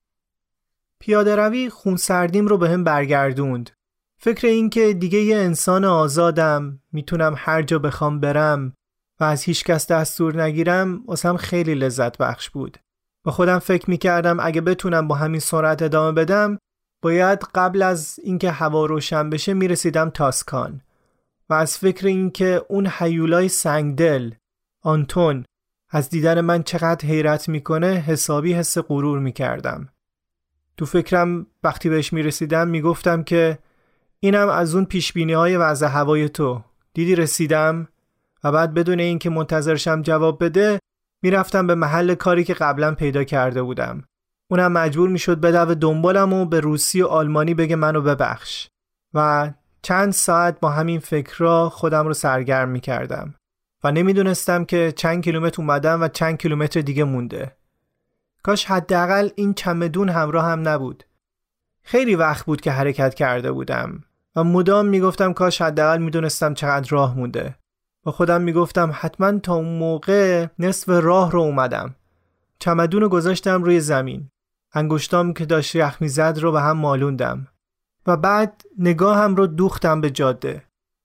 پیاده 1.01 1.37
روی 1.37 1.71
خونسردیم 1.71 2.47
رو 2.47 2.59
به 2.59 2.71
هم 2.71 2.85
برگردوند 2.85 3.71
فکر 4.19 4.47
این 4.47 4.71
که 4.71 4.95
دیگه 4.95 5.19
یه 5.19 5.37
انسان 5.37 5.85
آزادم 5.85 6.81
می‌تونم 6.93 7.35
هر 7.37 7.63
جا 7.63 7.79
بخوام 7.79 8.21
برم 8.21 8.73
و 9.21 9.25
از 9.25 9.43
هیچ 9.43 9.65
کس 9.65 9.87
دستور 9.87 10.43
نگیرم 10.43 11.03
واسم 11.07 11.37
خیلی 11.37 11.75
لذت 11.75 12.19
بخش 12.19 12.51
بود. 12.51 12.79
با 13.25 13.33
خودم 13.33 13.59
فکر 13.59 13.91
می‌کردم 13.91 14.41
اگه 14.41 14.61
بتونم 14.61 15.09
با 15.09 15.15
همین 15.15 15.41
سرعت 15.41 15.83
ادامه 15.83 16.13
بدم 16.13 16.59
باید 17.03 17.43
قبل 17.55 17.83
از 17.83 18.21
اینکه 18.23 18.51
هوا 18.51 18.87
روشن 18.87 19.31
بشه 19.31 19.55
می‌رسیدم 19.55 20.11
تاسکان 20.11 20.81
و 21.51 21.55
از 21.55 21.79
فکر 21.79 22.07
اینکه 22.07 22.63
اون 22.69 22.87
حیولای 22.87 23.49
سنگدل 23.49 24.33
آنتون 24.83 25.45
از 25.91 26.11
دیدن 26.11 26.41
من 26.41 26.63
چقدر 26.63 27.09
حیرت 27.09 27.49
می‌کنه 27.49 27.87
حسابی 27.87 28.53
حس 28.53 28.79
غرور 28.79 29.19
می‌کردم. 29.19 29.89
تو 30.77 30.87
فکرم 30.87 31.47
وقتی 31.65 31.89
بهش 31.89 32.13
می‌رسیدم 32.13 32.69
می‌گفتم 32.69 33.23
که 33.23 33.59
اینم 34.21 34.49
از 34.49 34.75
اون 34.75 34.85
پیشبینی 34.85 35.33
های 35.33 35.57
وضع 35.57 35.87
هوای 35.87 36.29
تو 36.29 36.63
دیدی 36.95 37.17
رسیدم 37.17 37.89
و 38.45 38.53
بعد 38.53 38.75
بدون 38.75 39.01
اینکه 39.01 39.31
منتظرشم 39.31 40.03
جواب 40.03 40.45
بده 40.45 40.79
می‌رفتم 41.23 41.67
به 41.67 41.75
محل 41.75 42.15
کاری 42.15 42.45
که 42.45 42.55
قبلا 42.55 42.95
پیدا 42.95 43.25
کرده 43.25 43.63
بودم 43.63 44.05
اونم 44.51 44.73
مجبور 44.73 45.09
می‌شد 45.09 45.41
بدو 45.41 45.75
دنبالم 45.75 46.33
و 46.33 46.45
به 46.45 46.61
روسی 46.61 47.03
و 47.03 47.07
آلمانی 47.07 47.55
بگه 47.55 47.77
منو 47.77 48.01
ببخش. 48.01 48.69
و 49.15 49.51
چند 49.83 50.13
ساعت 50.13 50.61
با 50.61 50.71
همین 50.71 51.01
فکرها 51.01 51.69
خودم 51.69 52.07
رو 52.07 52.15
سرگرم 52.15 52.69
می‌کردم. 52.69 53.35
و 53.85 53.93
نمی‌دونستم 53.93 54.65
که 54.65 54.93
چند 54.97 55.25
کیلومتر 55.25 55.63
اومدم 55.63 56.03
و 56.03 56.09
چند 56.09 56.39
کیلومتر 56.39 56.81
دیگه 56.81 57.05
مونده. 57.05 57.57
کاش 58.43 58.65
حداقل 58.65 59.29
این 59.35 59.55
چمدون 59.55 60.09
همراه 60.09 60.45
هم 60.45 60.69
نبود. 60.69 61.05
خیلی 61.83 62.15
وقت 62.15 62.47
بود 62.47 62.61
که 62.61 62.71
حرکت 62.71 63.15
کرده 63.15 63.53
بودم. 63.53 64.05
و 64.37 64.45
مدام 64.45 64.87
می‌گفتم 64.87 65.33
کاش 65.33 65.63
حداقل 65.63 65.99
می‌دونستم 66.03 66.55
چقدر 66.55 66.89
راه 66.91 67.17
مونده. 67.19 67.57
و 68.07 68.11
خودم 68.11 68.41
می‌گفتم 68.41 68.91
حتما 68.95 69.39
تا 69.39 69.55
اون 69.55 69.79
موقع 69.79 70.47
نصف 70.59 70.89
راه 70.89 71.31
رو 71.31 71.41
اومدم. 71.41 71.95
چمدون 72.59 73.01
رو 73.01 73.09
گذاشتم 73.09 73.63
روی 73.63 73.81
زمین. 73.81 74.31
انگشتام 74.77 75.33
که 75.33 75.47
داشت 75.47 75.75
یخ 75.75 75.97
می‌زد 76.01 76.39
رو 76.39 76.53
به 76.53 76.61
هم 76.61 76.77
مالوندم 76.77 77.49
و 78.07 78.17
بعد 78.17 78.65
نگاهم 78.79 79.37
رو 79.37 79.47
دوختم 79.47 80.01
به 80.01 80.11
جاده 80.11 80.63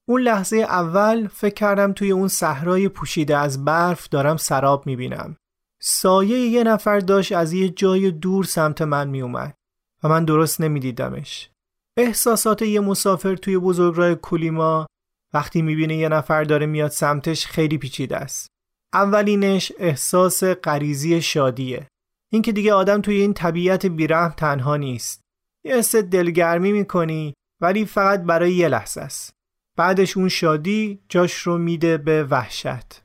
اون 0.08 0.22
لحظه 0.22 0.58
اول 0.58 1.28
فکر 1.28 1.54
کردم 1.54 1.94
توی 1.94 2.12
اون 2.12 2.28
صحرای 2.28 2.90
پوشیده 2.90 3.38
از 3.38 3.66
برف 3.66 4.10
دارم 4.10 4.38
سراب 4.38 4.88
می‌بینم 4.88 5.36
سایه 5.82 6.38
یه 6.38 6.63
نفر 6.63 7.00
داشت 7.00 7.32
از 7.32 7.54
یه 7.54 7.70
جای 7.70 8.12
دور 8.12 8.44
سمت 8.44 8.82
من 8.82 9.10
میومد 9.10 9.56
و 10.04 10.10
من 10.10 10.25
درست 10.25 10.62
نمیدیدمش. 10.62 11.50
احساسات 11.98 12.62
یه 12.62 12.80
مسافر 12.80 13.36
توی 13.36 13.58
بزرگراه 13.58 14.16
کولیما 14.16 14.86
وقتی 15.34 15.62
می‌بینه 15.62 15.96
یه 15.96 16.10
نفر 16.10 16.44
داره 16.44 16.66
میاد 16.66 16.92
سمتش 16.92 17.46
خیلی 17.46 17.78
پیچیده 17.78 18.18
است. 18.18 18.48
اولینش 18.94 19.72
احساس 19.80 20.44
غریزی 20.44 21.22
شادیه. 21.22 21.88
اینکه 22.33 22.51
دیگه 22.51 22.73
آدم 22.73 23.01
توی 23.01 23.15
این 23.15 23.33
طبیعت 23.33 23.85
بیرحم 23.85 24.33
تنها 24.38 24.77
نیست. 24.77 25.21
یه 25.63 25.75
حس 25.75 25.95
دلگرمی 25.95 26.71
می‌کنی 26.71 27.33
ولی 27.61 27.85
فقط 27.85 28.23
برای 28.23 28.53
یه 28.53 28.67
لحظه 28.67 29.01
است. 29.01 29.33
بعدش 29.77 30.17
اون 30.17 30.29
شادی 30.29 31.00
جاش 31.09 31.33
رو 31.33 31.57
میده 31.57 31.97
به 31.97 32.23
وحشت. 32.23 33.03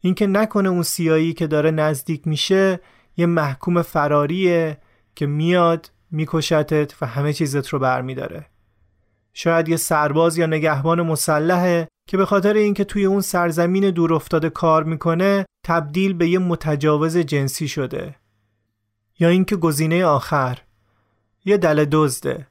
اینکه 0.00 0.26
نکنه 0.26 0.68
اون 0.68 0.82
سیایی 0.82 1.32
که 1.32 1.46
داره 1.46 1.70
نزدیک 1.70 2.26
میشه 2.26 2.80
یه 3.16 3.26
محکوم 3.26 3.82
فراریه 3.82 4.78
که 5.14 5.26
میاد 5.26 5.90
میکشتت 6.10 6.94
و 7.00 7.06
همه 7.06 7.32
چیزت 7.32 7.68
رو 7.68 7.78
برمیداره 7.78 8.46
شاید 9.32 9.68
یه 9.68 9.76
سرباز 9.76 10.38
یا 10.38 10.46
نگهبان 10.46 11.02
مسلحه 11.02 11.88
که 12.06 12.16
به 12.16 12.26
خاطر 12.26 12.54
اینکه 12.54 12.84
توی 12.84 13.04
اون 13.04 13.20
سرزمین 13.20 13.90
دور 13.90 14.14
افتاده 14.14 14.50
کار 14.50 14.84
می‌کنه 14.84 15.44
تبدیل 15.64 16.12
به 16.12 16.28
یه 16.28 16.38
متجاوز 16.38 17.16
جنسی 17.16 17.68
شده. 17.68 18.16
یا 19.18 19.28
اینکه 19.28 19.56
گزینه 19.56 20.04
آخر 20.04 20.58
یه 21.44 21.56
دل 21.56 21.84
دزده. 21.84 22.46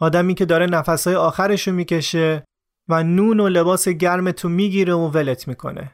آدمی 0.00 0.34
که 0.34 0.44
داره 0.44 0.66
نفسهای 0.66 1.14
آخرشو 1.14 1.72
می‌کشه 1.72 2.44
و 2.88 3.02
نون 3.02 3.40
و 3.40 3.48
لباس 3.48 3.88
گرم 3.88 4.30
تو 4.30 4.48
می‌گیره 4.48 4.94
و 4.94 5.10
ولت 5.10 5.48
می‌کنه. 5.48 5.92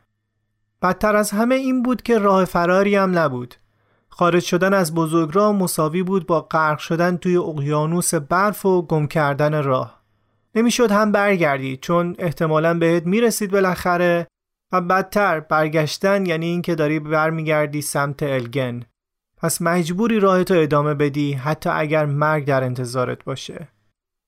بدتر 0.82 1.16
از 1.16 1.30
همه 1.30 1.54
این 1.54 1.82
بود 1.82 2.02
که 2.02 2.18
راه 2.18 2.44
فراری 2.44 2.94
هم 2.94 3.18
نبود. 3.18 3.54
خارج 4.08 4.42
شدن 4.42 4.74
از 4.74 4.94
بزرگراه 4.94 5.52
مساوی 5.52 6.02
بود 6.02 6.26
با 6.26 6.40
غرق 6.40 6.78
شدن 6.78 7.16
توی 7.16 7.36
اقیانوس 7.36 8.14
برف 8.14 8.66
و 8.66 8.82
گم 8.82 9.06
کردن 9.06 9.62
راه. 9.62 9.99
نمی‌شد 10.54 10.90
هم 10.90 11.12
برگردی 11.12 11.76
چون 11.76 12.16
احتمالا 12.18 12.78
بهت 12.78 13.06
می‌رسید 13.06 13.50
بالاخره. 13.50 14.26
و 14.72 14.80
بدتر 14.80 15.40
برگشتن 15.40 16.26
یعنی 16.26 16.46
اینکه 16.46 16.74
داری 16.74 17.00
برمیگردی 17.00 17.82
سمت 17.82 18.22
الگن. 18.22 18.82
پس 19.36 19.62
مجبوری 19.62 20.20
راهتو 20.20 20.54
ادامه 20.54 20.94
بدی 20.94 21.32
حتی 21.32 21.70
اگر 21.70 22.06
مرگ 22.06 22.44
در 22.44 22.64
انتظارت 22.64 23.24
باشه. 23.24 23.68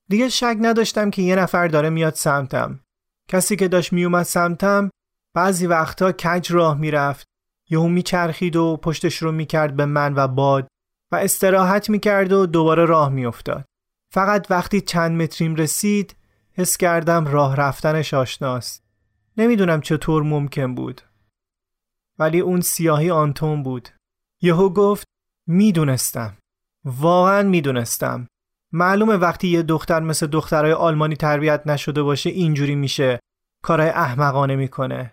دیگه 0.09 0.29
شک 0.29 0.57
نداشتم 0.61 1.11
که 1.11 1.23
یه 1.23 1.37
نفر 1.37 1.69
داره 1.69 1.91
میاد 1.91 2.15
سمتم. 2.15 2.81
کسی 3.29 3.57
که 3.57 3.69
داشت 3.69 3.93
میومد 3.93 4.23
سمتم 4.23 4.91
بعضی 5.35 5.67
وقتها 5.67 6.13
کج 6.13 6.53
راه 6.53 6.79
می‌رفت. 6.79 7.27
یهو 7.71 7.89
میچرخید 7.89 8.57
و 8.57 8.77
پشتش 8.77 9.17
رو 9.17 9.33
می‌کرد 9.33 9.77
به 9.77 9.87
من 9.87 10.15
و 10.17 10.29
باد 10.29 10.67
و 11.13 11.17
استراحت 11.17 11.91
می‌کرد 11.91 12.33
و 12.33 12.47
دوباره 12.47 12.85
راه 12.85 13.09
میافتاد. 13.09 13.65
فقط 14.15 14.47
وقتی 14.51 14.81
چند 14.81 15.23
متریم 15.23 15.55
رسید 15.55 16.17
حس 16.53 16.77
کردم 16.77 17.27
راه 17.27 17.57
رفتنش 17.57 18.15
آشناست. 18.15 18.83
نمی‌دونم 19.37 19.81
چطور 19.81 20.23
ممکن 20.23 20.75
بود. 20.75 21.01
ولی 22.19 22.41
اون 22.41 22.61
سیاهی 22.61 23.11
آنتون 23.11 23.63
بود. 23.63 23.89
یهو 24.41 24.69
گفت 24.69 25.07
می‌دونستم. 25.47 26.37
واقعا 26.85 27.43
می‌دونستم. 27.43 28.29
معلومه 28.73 29.17
وقتی 29.17 29.49
یه 29.49 29.63
دختر 29.63 30.01
مثل 30.01 30.27
دخترای 30.27 30.73
آلمانی 30.73 31.17
تربیت 31.17 31.63
نشده 31.67 32.03
باشه 32.03 32.31
اینجوری 32.31 32.75
میشه. 32.75 33.21
کارهای 33.63 33.91
احمقانه 33.91 34.57
می‌کنه. 34.57 35.13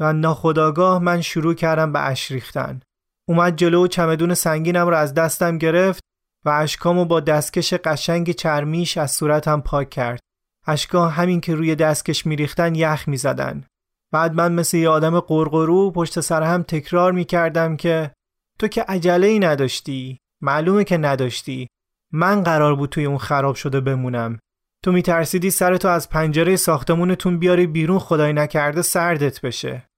و 0.00 0.12
ناخداگاه 0.12 0.98
من 0.98 1.20
شروع 1.20 1.54
کردم 1.54 1.92
به 1.92 2.00
اش 2.00 2.30
ریختن. 2.30 2.80
اومد 3.28 3.56
جلو 3.56 3.84
و 3.84 3.86
چمدون 3.86 4.34
سنگینم 4.34 4.88
رو 4.88 4.96
از 4.96 5.14
دستم 5.14 5.58
گرفت. 5.58 5.99
و 6.44 6.48
اشکامو 6.48 7.04
با 7.04 7.20
دستکش 7.20 7.74
قشنگ 7.74 8.30
چرمیش 8.30 8.98
از 8.98 9.10
صورتم 9.10 9.60
پاک 9.60 9.90
کرد. 9.90 10.20
اشکا 10.66 11.08
همین 11.08 11.40
که 11.40 11.54
روی 11.54 11.74
دستکش 11.74 12.26
میریختن 12.26 12.74
یخ 12.74 13.08
می‌زدن. 13.08 13.64
بعد 14.12 14.34
من 14.34 14.52
مثل 14.52 14.76
یه 14.76 14.88
آدم 14.88 15.20
قرقرو 15.20 15.90
پشت 15.90 16.20
سر 16.20 16.42
هم 16.42 16.62
تکرار 16.62 17.12
می‌کردم 17.12 17.76
که 17.76 18.10
تو 18.58 18.68
که 18.68 18.82
عجله 18.82 19.26
ای 19.26 19.38
نداشتی 19.38 20.18
معلومه 20.40 20.84
که 20.84 20.96
نداشتی. 20.96 21.68
من 22.12 22.42
قرار 22.42 22.74
بود 22.74 22.90
توی 22.90 23.04
اون 23.04 23.18
خراب 23.18 23.54
شده 23.54 23.80
بمونم. 23.80 24.38
تو 24.82 24.92
میترسیدی 24.92 25.50
سرتو 25.50 25.88
از 25.88 26.10
پنجره 26.10 26.56
ساختمونتون 26.56 27.38
بیاری 27.38 27.66
بیرون 27.66 27.98
خدای 27.98 28.32
نکرده 28.32 28.82
سردت 28.82 29.40
بشه. 29.40 29.88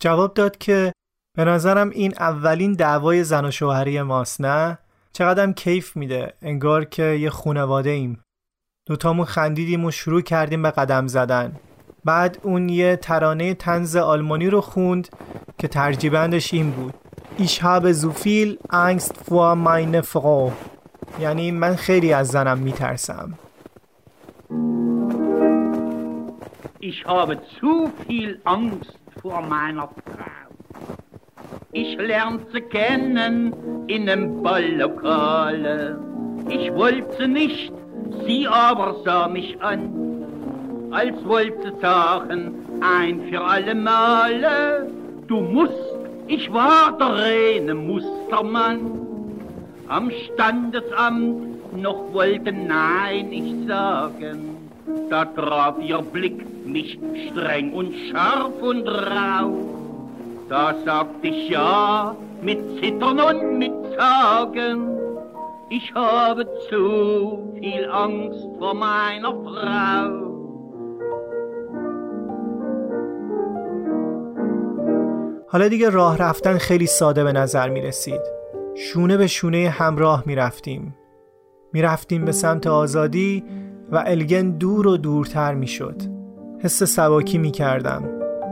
جواب 0.00 0.34
داد 0.34 0.58
که 0.58 0.92
به 1.34 1.44
نظرم 1.44 1.90
این 1.90 2.14
اولین 2.18 2.72
دعوای 2.72 3.24
زن 3.24 3.44
و 3.44 3.50
شوهری 3.50 4.02
ماست 4.02 4.40
نه؟ 4.40 4.78
چقدرم 5.16 5.52
کیف 5.52 5.96
میده 5.96 6.32
انگار 6.42 6.84
که 6.84 7.02
یه 7.02 7.30
خونواده 7.30 7.90
ایم. 7.90 8.24
دوتامون 8.86 9.24
خندیدیم 9.24 9.84
و 9.84 9.90
شروع 9.90 10.20
کردیم 10.20 10.62
به 10.62 10.70
قدم 10.70 11.06
زدن. 11.06 11.56
بعد 12.04 12.38
اون 12.42 12.68
یه 12.68 12.96
ترانه 12.96 13.54
تنز 13.54 13.96
آلمانی 13.96 14.50
رو 14.50 14.60
خوند 14.60 15.08
که 15.58 15.68
ترجیبندش 15.68 16.54
این 16.54 16.70
بود. 16.70 16.94
Ich 17.38 17.62
habe 17.62 17.92
so 17.94 18.10
viel 18.24 18.58
Angst 18.72 19.14
vor 19.28 19.54
meine 19.54 20.02
یعنی 21.20 21.50
من 21.50 21.76
خیلی 21.76 22.12
از 22.12 22.28
زنم 22.28 22.58
میترسم. 22.58 23.38
Ich 26.80 27.04
habe 27.06 27.38
zu 27.60 27.90
viel 28.06 28.40
Angst 28.44 28.98
vor 29.22 29.40
meiner 29.42 29.88
Frau. 29.88 30.48
Ich 31.72 31.96
lernte 31.98 32.60
kennen. 32.60 33.75
In 33.88 34.08
einem 34.08 34.42
Balllokale. 34.42 35.98
Ich 36.48 36.72
wollte 36.74 37.28
nicht, 37.28 37.72
sie 38.26 38.46
aber 38.46 38.96
sah 39.04 39.28
mich 39.28 39.60
an, 39.60 39.90
als 40.90 41.16
wollte 41.24 41.72
sagen, 41.80 42.54
ein 42.80 43.20
für 43.28 43.40
alle 43.42 43.74
Male, 43.74 44.90
du 45.26 45.40
musst, 45.40 45.72
ich 46.26 46.52
war 46.52 46.96
der 46.98 47.06
reine 47.06 47.74
Mustermann. 47.74 48.80
Am 49.88 50.10
Standesamt 50.10 51.76
noch 51.76 52.12
wollte 52.12 52.52
Nein 52.52 53.32
ich 53.32 53.68
sagen. 53.68 54.56
Da 55.10 55.24
traf 55.24 55.76
ihr 55.80 55.98
Blick 55.98 56.44
mich 56.66 56.98
streng 57.30 57.72
und 57.72 57.94
scharf 58.10 58.52
und 58.60 58.86
rau. 58.88 59.54
Da 60.48 60.74
sagt 60.84 61.24
ich 61.24 61.50
ja, 61.50 62.16
mit 62.42 62.58
Zittern 62.80 63.20
und 63.20 63.58
mit 63.58 63.75
Zagen. 63.96 64.80
Ich 65.70 65.86
habe 65.94 66.42
zu 66.68 66.84
viel 67.58 67.84
Angst 68.04 68.48
vor 68.58 68.74
meiner 68.74 69.32
Frau. 69.44 70.26
حالا 75.48 75.68
دیگه 75.68 75.90
راه 75.90 76.18
رفتن 76.18 76.58
خیلی 76.58 76.86
ساده 76.86 77.24
به 77.24 77.32
نظر 77.32 77.68
می 77.68 77.80
رسید. 77.80 78.20
شونه 78.74 79.16
به 79.16 79.26
شونه 79.26 79.68
همراه 79.68 80.22
می 80.26 80.34
رفتیم. 80.34 80.96
می 81.72 81.82
رفتیم 81.82 82.24
به 82.24 82.32
سمت 82.32 82.66
آزادی 82.66 83.44
و 83.92 84.04
الگن 84.06 84.50
دور 84.50 84.86
و 84.86 84.96
دورتر 84.96 85.54
می 85.54 85.66
شد. 85.66 86.02
حس 86.60 86.82
سواکی 86.82 87.38
می 87.38 87.50
کردم. 87.50 88.04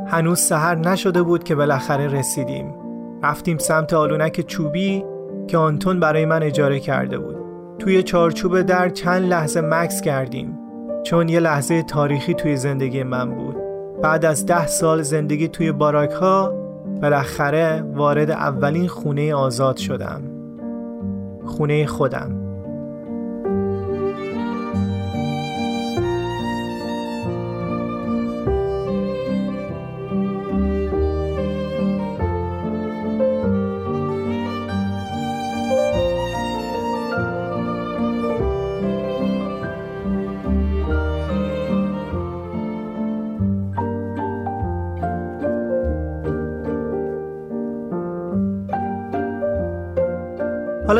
هنوز 0.07 0.39
سهر 0.39 0.75
نشده 0.75 1.23
بود 1.23 1.45
که 1.45 1.55
بالاخره 1.55 2.09
رسیدیم. 2.09 2.75
رفتیم 3.23 3.59
سمت 3.59 3.95
آلونک 3.95 4.41
چوبی 4.41 5.05
که 5.49 5.59
آنتون 5.59 6.01
برای 6.01 6.27
من 6.27 6.43
اجاره 6.43 6.81
کرده 6.81 7.19
بود. 7.19 7.37
توی 7.79 8.03
چارچوب 8.03 8.63
در 8.63 8.89
چند 8.89 9.23
لحظه 9.23 9.61
مکس 9.61 10.01
کردیم 10.01 10.59
چون 11.05 11.29
یه 11.29 11.41
لحظه 11.41 11.83
تاریخی 11.83 12.35
توی 12.35 12.57
زندگی 12.57 13.03
من 13.03 13.31
بود. 13.31 13.57
بعد 14.03 14.25
از 14.25 14.47
ده 14.47 14.67
سال 14.67 15.03
زندگی 15.03 15.49
توی 15.49 15.73
باراک 15.73 16.11
ها 16.11 16.53
بالاخره 17.03 17.83
وارد 17.95 18.31
اولین 18.31 18.89
خونه 18.89 19.35
آزاد 19.35 19.77
شدم. 19.77 20.23
خونه 21.45 21.87
خودم. 21.87 22.44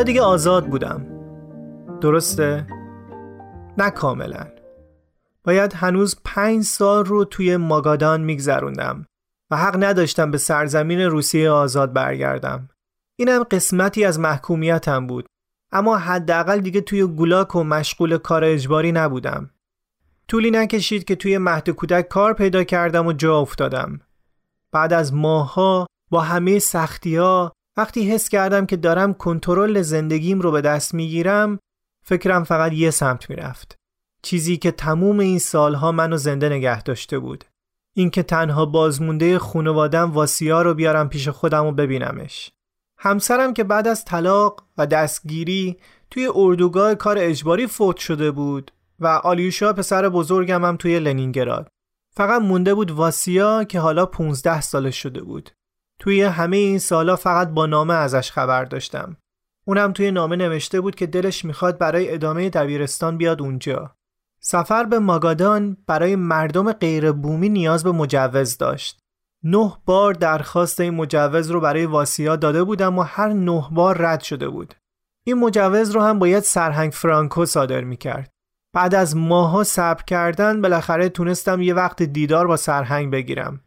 دیگه 0.05 0.23
آزاد 0.23 0.67
بودم. 0.67 1.07
درسته؟ 2.01 2.67
نه 3.79 3.91
کاملا. 3.91 4.47
باید 5.45 5.73
هنوز 5.73 6.17
پنج 6.25 6.65
سال 6.65 7.05
رو 7.05 7.25
توی 7.25 7.57
ماگادان 7.57 8.21
میگذروندم 8.21 9.07
و 9.51 9.57
حق 9.57 9.85
نداشتم 9.85 10.31
به 10.31 10.39
سرزمین 10.39 11.01
روسیه 11.01 11.51
آزاد 11.51 11.93
برگردم. 11.93 12.69
اینم 13.19 13.43
قسمتی 13.43 14.05
از 14.05 14.21
محکومیتم 14.21 15.07
بود 15.07 15.27
اما 15.73 15.97
حداقل 15.97 16.61
دیگه 16.61 16.81
توی 16.81 17.03
گولاک 17.03 17.55
و 17.55 17.65
مشغول 17.65 18.19
کار 18.19 18.45
اجباری 18.45 18.93
نبودم. 18.93 19.51
طولی 20.29 20.51
نکشید 20.51 21.05
که 21.05 21.17
توی 21.17 21.39
مهد 21.39 21.71
کودک 21.71 22.09
کار 22.09 22.33
پیدا 22.33 22.65
کردم 22.65 23.07
و 23.07 23.13
جا 23.13 23.39
افتادم. 23.39 24.01
بعد 24.73 24.93
از 24.93 25.15
ماها 25.15 25.87
با 26.11 26.21
همه 26.21 26.59
سختی 26.59 27.17
ها 27.17 27.53
وقتی 27.77 28.11
حس 28.11 28.29
کردم 28.29 28.67
که 28.67 28.77
دارم 28.77 29.15
کنترل 29.15 29.83
زندگیم 29.83 30.41
رو 30.41 30.51
به 30.51 30.61
دست 30.61 30.95
می‌گیرم 30.95 31.59
فکرم 32.03 32.45
فقط 32.45 32.73
یه 32.73 32.91
سمت 32.91 33.31
می‌رفت. 33.31 33.79
چیزی 34.23 34.57
که 34.57 34.71
تموم 34.71 35.19
این 35.19 35.39
سالها 35.39 35.93
منو 35.93 36.17
زنده 36.17 36.49
نگه 36.49 36.83
داشته 36.83 37.19
بود. 37.19 37.45
اینکه 37.95 38.23
تنها 38.23 38.67
بازمونده 38.67 39.39
خانوادم 39.39 40.13
واسیا 40.13 40.63
رو 40.63 40.75
بیارم 40.75 41.09
پیش 41.09 41.29
خودم 41.29 41.67
و 41.67 41.73
ببینمش. 41.73 42.53
همسرم 42.99 43.55
که 43.55 43.65
بعد 43.65 43.89
از 43.89 44.05
طلاق 44.05 44.65
و 44.79 44.87
دستگیری 44.87 45.77
توی 46.11 46.29
اردوگاه 46.35 46.95
کار 46.95 47.17
اجباری 47.19 47.67
فوت 47.67 47.97
شده 47.97 48.31
بود 48.31 48.71
و 49.01 49.07
آلیوشا 49.07 49.73
پسر 49.73 50.09
بزرگم 50.09 50.65
هم 50.65 50.77
توی 50.77 51.01
لنینگراد. 51.01 51.69
فقط 52.11 52.43
مونده 52.43 52.75
بود 52.75 52.91
واسیا 52.91 53.65
که 53.65 53.81
حالا 53.81 54.07
15 54.07 54.61
سالش 54.61 55.03
شده 55.03 55.23
بود. 55.23 55.51
توی 55.99 56.23
همه 56.23 56.57
این 56.57 56.79
سالا 56.79 57.17
فقط 57.17 57.49
با 57.49 57.67
نامه 57.67 57.95
ازش 57.95 58.31
خبر 58.31 58.65
داشتم. 58.65 59.17
اونم 59.65 59.93
توی 59.93 60.11
نامه 60.11 60.37
نوشته 60.37 60.81
بود 60.81 60.95
که 60.95 61.07
دلش 61.07 61.45
می‌خواد 61.45 61.79
برای 61.79 62.15
ادامه 62.15 62.51
دبیرستان 62.51 63.17
بیاد 63.17 63.43
اونجا. 63.43 63.97
سفر 64.41 64.85
به 64.85 64.99
ماگادان 64.99 65.77
برای 65.87 66.17
مردم 66.17 66.73
غیر 66.73 67.13
بومی 67.13 67.49
نیاز 67.49 67.85
به 67.85 67.93
مجوز 67.93 68.59
داشت. 68.59 69.01
نه 69.43 69.73
بار 69.85 70.15
درخواست 70.15 70.81
این 70.81 70.95
مجوز 70.95 71.51
رو 71.51 71.61
برای 71.61 71.87
واسیا 71.87 72.37
داده 72.37 72.65
بودم 72.65 72.99
و 72.99 73.03
هر 73.03 73.29
نه 73.29 73.69
بار 73.73 73.99
رد 73.99 74.21
شده 74.21 74.49
بود. 74.49 74.75
این 75.27 75.39
مجوز 75.39 75.91
رو 75.91 76.03
هم 76.03 76.19
باید 76.19 76.43
سرهنگ 76.43 76.93
فرانکو 76.93 77.47
صادر 77.47 77.85
می‌کرد. 77.85 78.31
بعد 78.73 78.95
از 78.95 79.17
ماها 79.17 79.65
صبر 79.65 80.03
کردن 80.03 80.63
بالاخره 80.63 81.09
تونستم 81.09 81.63
یه 81.63 81.75
وقت 81.75 82.03
دیدار 82.03 82.47
با 82.47 82.57
سرهنگ 82.57 83.13
بگیرم. 83.13 83.61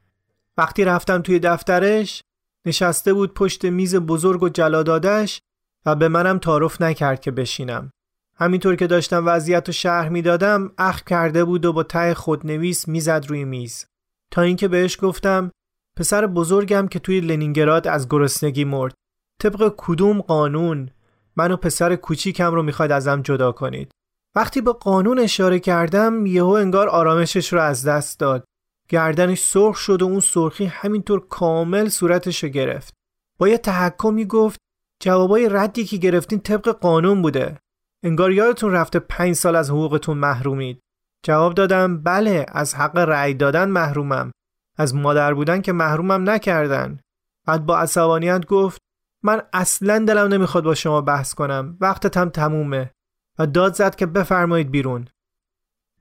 وقتی 0.58 0.86
رفتم 0.86 1.22
توی 1.22 1.40
دفترش 1.40 2.22
نشسته 2.66 3.14
بود 3.14 3.34
پشت 3.34 3.66
میز 3.66 3.96
بزرگ 3.96 4.44
و 4.44 4.50
جلادادش 4.50 5.42
و 5.86 5.96
به 5.96 6.08
منم 6.08 6.38
تعارف 6.38 6.82
نکرد 6.82 7.22
که 7.22 7.32
بشینم. 7.32 7.92
همینطور 8.36 8.76
که 8.76 8.88
داشتم 8.88 9.24
وضعیت 9.26 9.70
و 9.70 9.72
شهر 9.72 10.10
می‌دادم 10.10 10.72
اخ 10.78 11.04
کرده 11.04 11.46
بود 11.46 11.66
و 11.66 11.74
با 11.74 11.84
ته 11.84 12.14
خودنویس 12.14 12.88
می‌زد 12.88 13.26
روی 13.28 13.46
میز. 13.46 13.86
تا 14.32 14.42
اینکه 14.42 14.68
بهش 14.68 14.98
گفتم 15.02 15.52
پسر 15.98 16.28
بزرگم 16.28 16.88
که 16.88 17.00
توی 17.00 17.20
لنینگراد 17.20 17.88
از 17.88 18.10
گرسنگی 18.10 18.66
مرد. 18.66 18.94
طبق 19.42 19.74
کدوم 19.78 20.22
قانون 20.22 20.90
من 21.36 21.52
و 21.52 21.58
پسر 21.58 21.96
کوچیکم 21.96 22.54
رو 22.54 22.64
می‌خواید 22.64 22.92
ازم 22.92 23.22
جدا 23.22 23.52
کنید؟ 23.52 23.92
وقتی 24.36 24.62
به 24.62 24.74
قانون 24.74 25.20
اشاره 25.20 25.60
کردم 25.60 26.26
یهو 26.26 26.48
انگار 26.48 26.90
آرامشش 26.90 27.54
رو 27.54 27.62
از 27.62 27.88
دست 27.88 28.20
داد. 28.20 28.46
گردنش 28.90 29.40
سرخ 29.40 29.78
شد 29.78 30.02
و 30.02 30.06
اون 30.06 30.20
سرخی 30.20 30.66
همینطور 30.66 31.28
کامل 31.28 31.90
صورتش 31.90 32.44
رو 32.44 32.50
گرفت. 32.50 32.94
با 33.38 33.48
یه 33.48 33.58
تحکمی 33.58 34.26
گفت 34.26 34.60
جوابای 35.02 35.50
ردی 35.50 35.86
که 35.86 35.98
گرفتین 35.98 36.40
طبق 36.40 36.70
قانون 36.70 37.22
بوده. 37.22 37.58
انگار 38.04 38.32
یادتون 38.32 38.72
رفته 38.72 39.00
پنج 39.00 39.34
سال 39.36 39.56
از 39.56 39.70
حقوقتون 39.70 40.18
محرومید. 40.18 40.80
جواب 41.26 41.54
دادم 41.54 42.04
بله 42.04 42.46
از 42.48 42.76
حق 42.76 42.98
رأی 42.98 43.34
دادن 43.34 43.70
محرومم. 43.70 44.32
از 44.78 44.96
مادر 44.96 45.34
بودن 45.34 45.62
که 45.62 45.72
محرومم 45.72 46.30
نکردن. 46.30 47.00
بعد 47.46 47.66
با 47.66 47.78
عصبانیت 47.78 48.46
گفت 48.46 48.82
من 49.24 49.42
اصلا 49.54 50.00
دلم 50.00 50.34
نمی‌خواد 50.34 50.64
با 50.64 50.76
شما 50.76 51.02
بحث 51.02 51.34
کنم. 51.34 51.78
وقتتم 51.82 52.30
تمومه. 52.30 52.92
و 53.40 53.48
داد 53.48 53.74
زد 53.74 53.96
که 53.96 54.06
بفرمایید 54.06 54.72
بیرون. 54.72 55.08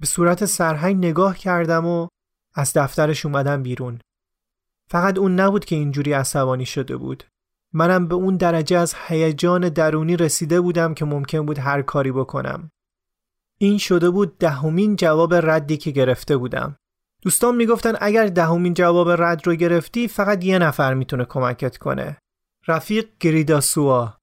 به 0.00 0.06
صورت 0.06 0.44
سرهنگ 0.44 0.96
نگاه 0.96 1.38
کردم 1.38 1.86
و 1.86 2.08
از 2.56 2.72
دفترش 2.72 3.26
اومدم 3.26 3.62
بیرون. 3.62 3.98
فقط 4.88 5.18
اون 5.18 5.40
نبود 5.40 5.64
که 5.64 5.76
اینجوری 5.76 6.12
عصبانی 6.12 6.66
شده 6.66 6.96
بود. 6.96 7.24
منم 7.72 8.08
به 8.08 8.14
اون 8.14 8.36
درجه 8.36 8.78
از 8.78 8.94
هیجان 9.06 9.68
درونی 9.68 10.16
رسیده 10.16 10.60
بودم 10.60 10.94
که 10.94 11.04
ممکن 11.04 11.46
بود 11.46 11.58
هر 11.58 11.82
کاری 11.82 12.12
بکنم. 12.12 12.70
این 13.58 13.78
شده 13.78 14.10
بود 14.10 14.38
دهمین 14.38 14.96
جواب 14.96 15.34
ردی 15.34 15.76
که 15.76 15.90
گرفته 15.90 16.36
بودم. 16.36 16.76
دوستان 17.22 17.56
می‌گفتن 17.56 17.92
اگر 18.00 18.26
دهمین 18.26 18.74
جواب 18.74 19.22
رد 19.22 19.46
رو 19.46 19.54
گرفتی 19.54 20.08
فقط 20.08 20.44
یه 20.44 20.58
نفر 20.58 20.94
می‌تونه 20.94 21.24
کمکت 21.24 21.78
کنه. 21.78 22.16
رفیق 22.68 23.08
گریداسوا 23.20 24.14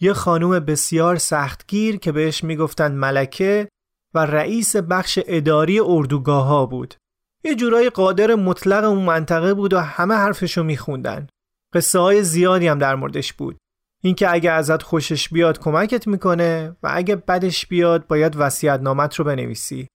یه 0.00 0.12
خانوم 0.12 0.58
بسیار 0.58 1.16
سختگیر 1.16 1.96
که 1.96 2.12
بهش 2.12 2.44
می‌گفتن 2.44 2.92
ملکه 2.92 3.68
و 4.14 4.26
رئیس 4.26 4.76
بخش 4.76 5.18
اداری 5.26 5.80
اردوگاه 5.80 6.46
ها 6.46 6.66
بود. 6.66 6.94
یه 7.44 7.54
جورایی 7.54 7.90
قادر 7.90 8.34
مطلق 8.34 8.84
اون 8.84 9.04
منطقه 9.04 9.54
بود 9.54 9.74
و 9.74 9.80
همه 9.80 10.14
حرفشو 10.14 10.62
میخوندن. 10.62 11.26
قصه 11.74 11.98
های 11.98 12.22
زیادی 12.22 12.68
هم 12.68 12.78
در 12.78 12.94
موردش 12.94 13.32
بود. 13.32 13.56
اینکه 14.02 14.32
اگه 14.32 14.50
ازت 14.50 14.82
خوشش 14.82 15.28
بیاد 15.28 15.58
کمکت 15.58 16.06
می‌کنه 16.06 16.76
و 16.82 16.90
اگه 16.92 17.16
بدش 17.16 17.66
بیاد 17.66 18.06
باید 18.06 18.36
وصیت 18.36 18.80
نامت 18.80 19.14
رو 19.14 19.24
بنویسی. 19.24 19.88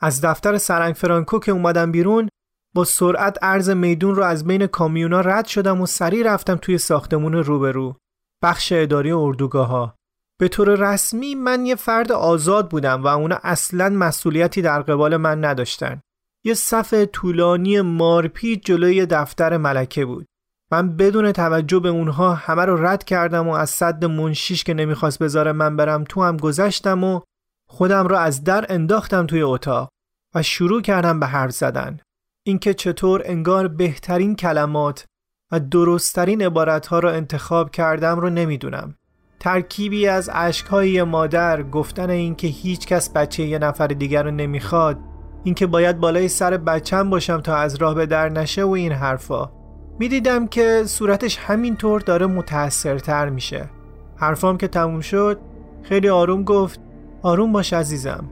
از 0.00 0.20
دفتر 0.20 0.58
سرنگ 0.58 0.94
فرانکو 0.94 1.38
که 1.38 1.52
اومدم 1.52 1.92
بیرون 1.92 2.28
با 2.74 2.84
سرعت 2.84 3.38
عرض 3.42 3.70
میدون 3.70 4.14
رو 4.14 4.22
از 4.22 4.44
بین 4.44 4.66
کامیونا 4.66 5.20
رد 5.20 5.46
شدم 5.46 5.80
و 5.80 5.86
سریع 5.86 6.34
رفتم 6.34 6.56
توی 6.56 6.78
ساختمون 6.78 7.34
روبرو. 7.34 7.96
بخش 8.42 8.72
اداری 8.72 9.12
اردوگاه 9.12 9.68
ها 9.68 9.94
به 10.38 10.48
طور 10.48 10.92
رسمی 10.92 11.34
من 11.34 11.66
یه 11.66 11.74
فرد 11.74 12.12
آزاد 12.12 12.70
بودم 12.70 13.02
و 13.02 13.06
اونا 13.06 13.38
اصلا 13.42 13.88
مسئولیتی 13.88 14.62
در 14.62 14.82
قبال 14.82 15.16
من 15.16 15.44
نداشتن. 15.44 16.00
یه 16.44 16.54
صف 16.54 16.94
طولانی 17.12 17.80
مارپیت 17.80 18.60
جلوی 18.64 19.06
دفتر 19.06 19.56
ملکه 19.56 20.04
بود. 20.04 20.26
من 20.72 20.96
بدون 20.96 21.32
توجه 21.32 21.80
به 21.80 21.88
اونها 21.88 22.34
همه 22.34 22.64
رو 22.64 22.86
رد 22.86 23.04
کردم 23.04 23.48
و 23.48 23.52
از 23.52 23.70
صد 23.70 24.04
منشیش 24.04 24.64
که 24.64 24.74
نمی‌خواست 24.74 25.18
بذاره 25.18 25.52
من 25.52 25.76
برم 25.76 26.04
تو 26.04 26.22
هم 26.22 26.36
گذشتم 26.36 27.04
و 27.04 27.20
خودم 27.68 28.06
رو 28.06 28.16
از 28.16 28.44
در 28.44 28.66
انداختم 28.68 29.26
توی 29.26 29.42
اتاق 29.42 29.88
و 30.34 30.42
شروع 30.42 30.82
کردم 30.82 31.20
به 31.20 31.26
حرف 31.26 31.50
زدن. 31.50 32.00
اینکه 32.46 32.74
چطور 32.74 33.22
انگار 33.24 33.68
بهترین 33.68 34.36
کلمات 34.36 35.04
و 35.52 35.60
درستترین 35.60 36.42
عبارتها 36.42 36.98
رو 36.98 37.08
انتخاب 37.08 37.70
کردم 37.70 38.20
رو 38.20 38.30
نمی‌دونم. 38.30 38.94
ترکیبی 39.40 40.08
از 40.08 40.28
عشقهای 40.28 41.02
مادر 41.02 41.62
گفتن 41.62 42.10
اینکه 42.10 42.48
هیچ 42.48 42.86
کس 42.86 43.12
بچه 43.12 43.42
یه 43.42 43.58
نفر 43.58 43.86
دیگر 43.86 44.22
رو 44.22 44.30
نمی‌خواد 44.30 45.11
اینکه 45.44 45.66
باید 45.66 46.00
بالای 46.00 46.28
سر 46.28 46.56
بچم 46.56 47.10
باشم 47.10 47.40
تا 47.40 47.56
از 47.56 47.74
راه 47.74 47.94
به 47.94 48.06
در 48.06 48.28
نشه 48.28 48.64
و 48.64 48.70
این 48.70 48.92
حرفا. 48.92 49.50
می‌دیدم 49.98 50.46
که 50.46 50.82
صورتش 50.86 51.38
همینطور 51.38 52.00
داره 52.00 52.26
متاثرتر 52.26 53.28
میشه. 53.28 53.70
حرفام 54.16 54.56
که 54.56 54.68
تموم 54.68 55.00
شد 55.00 55.38
خیلی 55.82 56.08
آروم 56.08 56.44
گفت 56.44 56.80
آروم 57.22 57.52
باش 57.52 57.72
عزیزم 57.72 58.24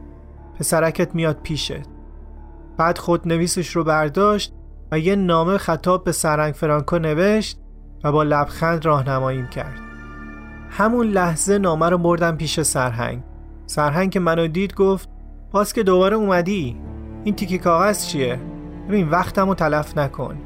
پسرکت 0.58 1.14
میاد 1.14 1.38
پیشت 1.42 1.82
بعد 2.76 2.98
خود 2.98 3.28
نویسش 3.28 3.76
رو 3.76 3.84
برداشت 3.84 4.52
و 4.92 4.98
یه 4.98 5.16
نامه 5.16 5.58
خطاب 5.58 6.04
به 6.04 6.12
سرنگ 6.12 6.54
فرانکو 6.54 6.98
نوشت 6.98 7.58
و 8.04 8.12
با 8.12 8.22
لبخند 8.22 8.84
راهنماییم 8.84 9.46
کرد. 9.46 9.80
همون 10.70 11.06
لحظه 11.06 11.58
نامه 11.58 11.88
رو 11.88 11.98
بردم 11.98 12.36
پیش 12.36 12.60
سرهنگ. 12.60 13.22
سرهنگ 13.66 14.10
که 14.10 14.20
منو 14.20 14.46
دید 14.46 14.74
گفت 14.74 15.08
باز 15.50 15.72
که 15.72 15.82
دوباره 15.82 16.16
اومدی؟ 16.16 16.76
این 17.24 17.34
تیکی 17.34 17.58
کاغذ 17.58 18.06
چیه؟ 18.06 18.38
ببین 18.88 19.08
وقتم 19.08 19.48
رو 19.48 19.54
تلف 19.54 19.98
نکن. 19.98 20.36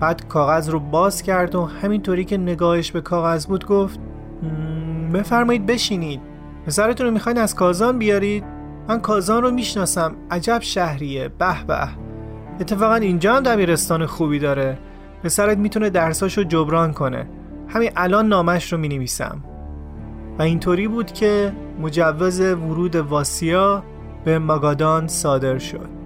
بعد 0.00 0.28
کاغذ 0.28 0.68
رو 0.68 0.80
باز 0.80 1.22
کرد 1.22 1.54
و 1.54 1.64
همینطوری 1.64 2.24
که 2.24 2.36
نگاهش 2.36 2.92
به 2.92 3.00
کاغذ 3.00 3.46
بود 3.46 3.66
گفت 3.66 4.00
بفرمایید 5.14 5.66
بشینید. 5.66 6.20
پسرتون 6.66 7.06
رو 7.06 7.12
می‌خواین 7.12 7.38
از 7.38 7.54
کازان 7.54 7.98
بیارید؟ 7.98 8.44
من 8.88 9.00
کازان 9.00 9.42
رو 9.42 9.50
می‌شناسم. 9.50 10.14
عجب 10.30 10.58
شهریه. 10.60 11.28
به 11.28 11.66
به. 11.66 11.88
اتفاقا 12.60 12.94
اینجا 12.94 13.34
هم 13.34 13.42
دبیرستان 13.42 14.06
خوبی 14.06 14.38
داره. 14.38 14.78
پسرت 15.24 15.58
می‌تونه 15.58 15.90
درساشو 15.90 16.42
جبران 16.42 16.92
کنه. 16.92 17.26
همین 17.68 17.90
الان 17.96 18.28
نامش 18.28 18.72
رو 18.72 18.78
می‌نویسم. 18.78 19.44
و 20.38 20.42
اینطوری 20.42 20.88
بود 20.88 21.12
که 21.12 21.52
مجوز 21.80 22.40
ورود 22.40 22.96
واسیا 22.96 23.82
به 24.24 24.38
ماگادان 24.38 25.08
صادر 25.08 25.58
شد. 25.58 26.01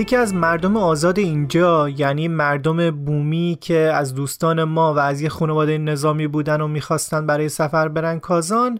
یکی 0.00 0.16
از 0.16 0.34
مردم 0.34 0.76
آزاد 0.76 1.18
اینجا 1.18 1.88
یعنی 1.88 2.28
مردم 2.28 2.90
بومی 2.90 3.58
که 3.60 3.76
از 3.78 4.14
دوستان 4.14 4.64
ما 4.64 4.94
و 4.94 4.98
از 4.98 5.20
یه 5.20 5.28
خانواده 5.28 5.78
نظامی 5.78 6.26
بودن 6.26 6.60
و 6.60 6.68
می‌خواستن 6.68 7.26
برای 7.26 7.48
سفر 7.48 7.88
برن 7.88 8.18
کازان 8.18 8.78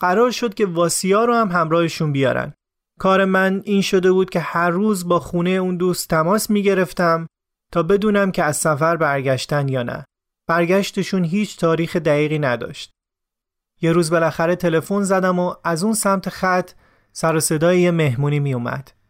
قرار 0.00 0.30
شد 0.30 0.54
که 0.54 0.66
واسیا 0.66 1.24
رو 1.24 1.34
هم 1.34 1.48
همراهشون 1.52 2.12
بیارن. 2.12 2.52
کار 2.98 3.24
من 3.24 3.62
این 3.64 3.82
شده 3.82 4.12
بود 4.12 4.30
که 4.30 4.40
هر 4.40 4.70
روز 4.70 5.08
با 5.08 5.20
خونه 5.20 5.50
اون 5.50 5.76
دوست 5.76 6.08
تماس 6.08 6.50
می‌گرفتم 6.50 7.26
تا 7.72 7.82
بدونم 7.82 8.32
که 8.32 8.44
از 8.44 8.56
سفر 8.56 8.96
برگشتن 8.96 9.68
یا 9.68 9.82
نه. 9.82 10.04
برگشتشون 10.48 11.24
هیچ 11.24 11.58
تاریخ 11.58 11.96
دقیقی 11.96 12.38
نداشت. 12.38 12.90
یه 13.80 13.92
روز 13.92 14.10
بالاخره 14.10 14.56
تلفن 14.56 15.02
زدم 15.02 15.38
و 15.38 15.54
از 15.64 15.84
اون 15.84 15.94
سمت 15.94 16.28
خط 16.28 16.70
سر 17.12 17.40
صدای 17.40 17.80
یه 17.80 17.90
مهمونی 17.90 18.40
میومد 18.40 19.01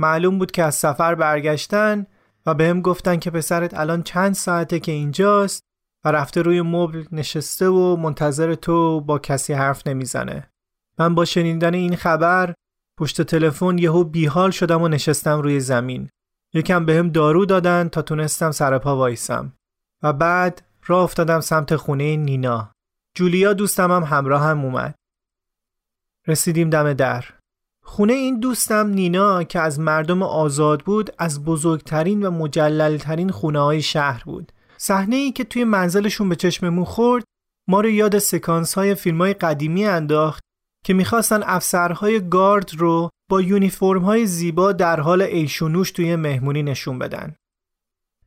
معلوم 0.00 0.38
بود 0.38 0.50
که 0.50 0.64
از 0.64 0.74
سفر 0.74 1.14
برگشتن 1.14 2.06
و 2.46 2.54
به 2.54 2.68
هم 2.68 2.82
گفتن 2.82 3.16
که 3.16 3.30
پسرت 3.30 3.74
الان 3.74 4.02
چند 4.02 4.34
ساعته 4.34 4.80
که 4.80 4.92
اینجاست 4.92 5.62
و 6.04 6.12
رفته 6.12 6.42
روی 6.42 6.62
مبل 6.62 7.04
نشسته 7.12 7.68
و 7.68 7.96
منتظر 7.96 8.54
تو 8.54 9.00
با 9.00 9.18
کسی 9.18 9.52
حرف 9.52 9.86
نمی‌زنه. 9.86 10.50
من 10.98 11.14
با 11.14 11.24
شنیدن 11.24 11.74
این 11.74 11.96
خبر 11.96 12.54
پشت 12.98 13.22
تلفن 13.22 13.78
یهو 13.78 14.04
بیحال 14.04 14.50
شدم 14.50 14.82
و 14.82 14.88
نشستم 14.88 15.40
روی 15.40 15.60
زمین. 15.60 16.08
یکم 16.54 16.86
بهم 16.86 17.06
به 17.06 17.12
دارو 17.12 17.46
دادن 17.46 17.88
تا 17.88 18.02
تونستم 18.02 18.50
سر 18.50 18.78
پا 18.78 18.96
وایسم 18.96 19.52
و 20.02 20.12
بعد 20.12 20.62
راه 20.86 21.02
افتادم 21.02 21.40
سمت 21.40 21.76
خونه 21.76 22.16
نینا. 22.16 22.72
جولیا 23.14 23.52
دوستم 23.52 23.92
هم 23.92 24.02
همراه 24.02 24.42
هم 24.42 24.64
اومد. 24.64 24.94
رسیدیم 26.26 26.70
دم 26.70 26.92
در. 26.92 27.24
خونه 27.82 28.12
این 28.12 28.40
دوستم 28.40 28.86
نینا 28.86 29.42
که 29.42 29.60
از 29.60 29.80
مردم 29.80 30.22
آزاد 30.22 30.82
بود 30.82 31.10
از 31.18 31.44
بزرگترین 31.44 32.22
و 32.22 32.30
مجللترین 32.30 33.30
خونه 33.30 33.60
های 33.60 33.82
شهر 33.82 34.22
بود 34.24 34.52
صحنه 34.76 35.16
ای 35.16 35.32
که 35.32 35.44
توی 35.44 35.64
منزلشون 35.64 36.28
به 36.28 36.36
چشممون 36.36 36.84
خورد 36.84 37.24
ما 37.68 37.80
رو 37.80 37.88
یاد 37.88 38.18
سکانس 38.18 38.74
های 38.74 38.94
فیلم 38.94 39.18
های 39.18 39.34
قدیمی 39.34 39.86
انداخت 39.86 40.42
که 40.84 40.94
می‌خواستن 40.94 41.40
افسرهای 41.42 42.28
گارد 42.28 42.74
رو 42.74 43.10
با 43.30 43.40
یونیفرم 43.40 44.02
های 44.02 44.26
زیبا 44.26 44.72
در 44.72 45.00
حال 45.00 45.22
ایشونوش 45.22 45.90
توی 45.90 46.16
مهمونی 46.16 46.62
نشون 46.62 46.98
بدن. 46.98 47.34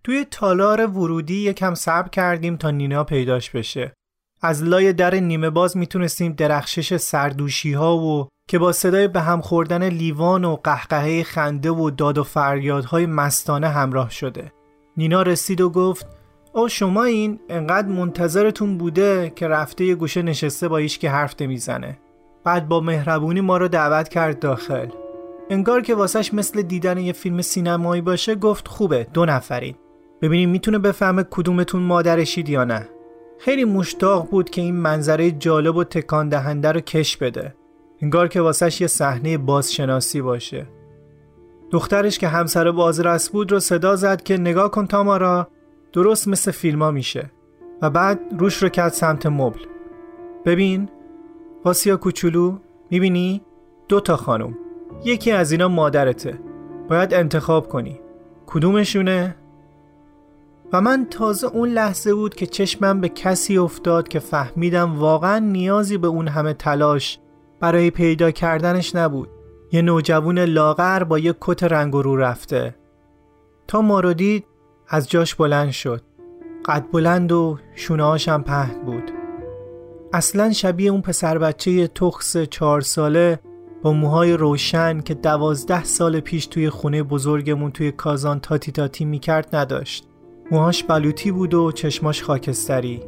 توی 0.03 0.25
تالار 0.31 0.87
ورودی 0.87 1.35
یکم 1.35 1.73
صبر 1.73 2.09
کردیم 2.09 2.57
تا 2.57 2.71
نینا 2.71 3.03
پیداش 3.03 3.49
بشه. 3.49 3.93
از 4.41 4.63
لای 4.63 4.93
در 4.93 5.15
نیمه 5.15 5.49
باز 5.49 5.77
می‌تونستیم 5.77 6.33
درخشش 6.33 6.97
سردوشی 6.97 7.73
ها 7.73 7.97
و 7.97 8.27
که 8.47 8.59
با 8.59 8.71
صدای 8.71 9.07
به 9.07 9.21
هم 9.21 9.41
خوردن 9.41 9.89
لیوان 9.89 10.45
و 10.45 10.55
قهقهه 10.55 11.23
خنده 11.23 11.71
و 11.71 11.89
داد 11.89 12.17
و 12.17 12.23
فریادهای 12.23 13.05
مستانه 13.05 13.67
همراه 13.67 14.09
شده. 14.09 14.51
نینا 14.97 15.21
رسید 15.21 15.61
و 15.61 15.69
گفت 15.69 16.07
او 16.53 16.67
شما 16.67 17.03
این 17.03 17.39
انقدر 17.49 17.87
منتظرتون 17.87 18.77
بوده 18.77 19.31
که 19.35 19.47
رفته 19.47 19.85
یه 19.85 19.95
گوشه 19.95 20.21
نشسته 20.21 20.67
با 20.67 20.77
ایش 20.77 20.97
که 20.97 21.09
حرف 21.09 21.41
نمی‌زنه. 21.41 21.99
بعد 22.43 22.67
با 22.67 22.79
مهربونی 22.79 23.41
ما 23.41 23.57
رو 23.57 23.67
دعوت 23.67 24.09
کرد 24.09 24.39
داخل. 24.39 24.87
انگار 25.49 25.81
که 25.81 25.95
واسش 25.95 26.33
مثل 26.33 26.61
دیدن 26.61 26.97
یه 26.97 27.13
فیلم 27.13 27.41
سینمایی 27.41 28.01
باشه 28.01 28.35
گفت 28.35 28.67
خوبه 28.67 29.07
دو 29.13 29.25
نفرید. 29.25 29.77
ببینیم 30.21 30.49
می‌تونه 30.49 30.77
بفهمه 30.77 31.25
کدومتون 31.31 31.81
مادرشید 31.81 32.49
یا 32.49 32.63
نه. 32.63 32.87
خیلی 33.39 33.65
مشتاق 33.65 34.29
بود 34.29 34.49
که 34.49 34.61
این 34.61 34.75
منظره 34.75 35.31
جالب 35.31 35.75
و 35.75 35.83
تکان 35.83 36.29
دهنده 36.29 36.71
رو 36.71 36.79
کش 36.79 37.17
بده. 37.17 37.55
انگار 38.03 38.27
که 38.27 38.41
واسش 38.41 38.81
یه 38.81 38.87
صحنه 38.87 39.37
بازشناسی 39.37 40.21
باشه. 40.21 40.67
دخترش 41.71 42.19
که 42.19 42.27
همسر 42.27 42.71
بازرس 42.71 43.29
بود 43.29 43.51
رو 43.51 43.59
صدا 43.59 43.95
زد 43.95 44.23
که 44.23 44.37
نگاه 44.37 44.71
کن 44.71 44.87
تامارا 44.87 45.47
درست 45.93 46.27
مثل 46.27 46.51
فیلما 46.51 46.91
میشه. 46.91 47.31
و 47.81 47.89
بعد 47.89 48.19
روش 48.39 48.63
رو 48.63 48.69
کرد 48.69 48.93
سمت 48.93 49.25
مبل. 49.25 49.59
ببین 50.45 50.89
واسیا 51.65 51.97
کوچولو 51.97 52.57
می‌بینی؟ 52.91 53.41
دو 53.87 53.99
تا 53.99 54.15
خانم. 54.15 54.57
یکی 55.05 55.31
از 55.31 55.51
اینا 55.51 55.67
مادرته. 55.67 56.39
باید 56.89 57.13
انتخاب 57.13 57.69
کنی. 57.69 58.01
کدومشونه؟ 58.45 59.35
و 60.73 60.81
من 60.81 61.07
تازه 61.09 61.47
اون 61.47 61.69
لحظه 61.69 62.13
بود 62.13 62.35
که 62.35 62.45
چشمم 62.45 63.01
به 63.01 63.09
کسی 63.09 63.57
افتاد 63.57 64.07
که 64.07 64.19
فهمیدم 64.19 64.99
واقعا 64.99 65.39
نیازی 65.39 65.97
به 65.97 66.07
اون 66.07 66.27
همه 66.27 66.53
تلاش 66.53 67.19
برای 67.63 67.91
پیدا 67.91 68.31
کردنش 68.31 68.95
نبود. 68.95 69.29
یه 69.71 69.81
نوجوون 69.81 70.39
لاغر 70.39 71.03
با 71.03 71.19
یه 71.19 71.35
کت 71.41 71.63
رنگ 71.63 71.93
رو 71.93 72.15
رفته. 72.15 72.75
تا 73.67 73.81
ما 73.81 73.99
رو 73.99 74.13
دید 74.13 74.45
از 74.87 75.09
جاش 75.09 75.35
بلند 75.35 75.71
شد. 75.71 76.01
قد 76.65 76.85
بلند 76.91 77.31
و 77.31 77.57
شونه 77.75 78.17
هم 78.27 78.43
پهن 78.43 78.85
بود. 78.85 79.11
اصلا 80.13 80.51
شبیه 80.51 80.91
اون 80.91 81.01
پسر 81.01 81.37
بچه 81.37 81.87
تخص 81.87 82.37
چهار 82.37 82.81
ساله 82.81 83.39
با 83.81 83.93
موهای 83.93 84.33
روشن 84.33 85.01
که 85.01 85.13
دوازده 85.13 85.83
سال 85.83 86.19
پیش 86.19 86.45
توی 86.45 86.69
خونه 86.69 87.03
بزرگمون 87.03 87.71
توی 87.71 87.91
کازان 87.91 88.39
تاتی 88.39 88.71
تاتی 88.71 89.05
می‌کرد 89.05 89.55
نداشت. 89.55 90.07
موهاش 90.51 90.83
بلوطی 90.83 91.31
بود 91.31 91.53
و 91.53 91.71
چشماش 91.71 92.23
خاکستری. 92.23 93.01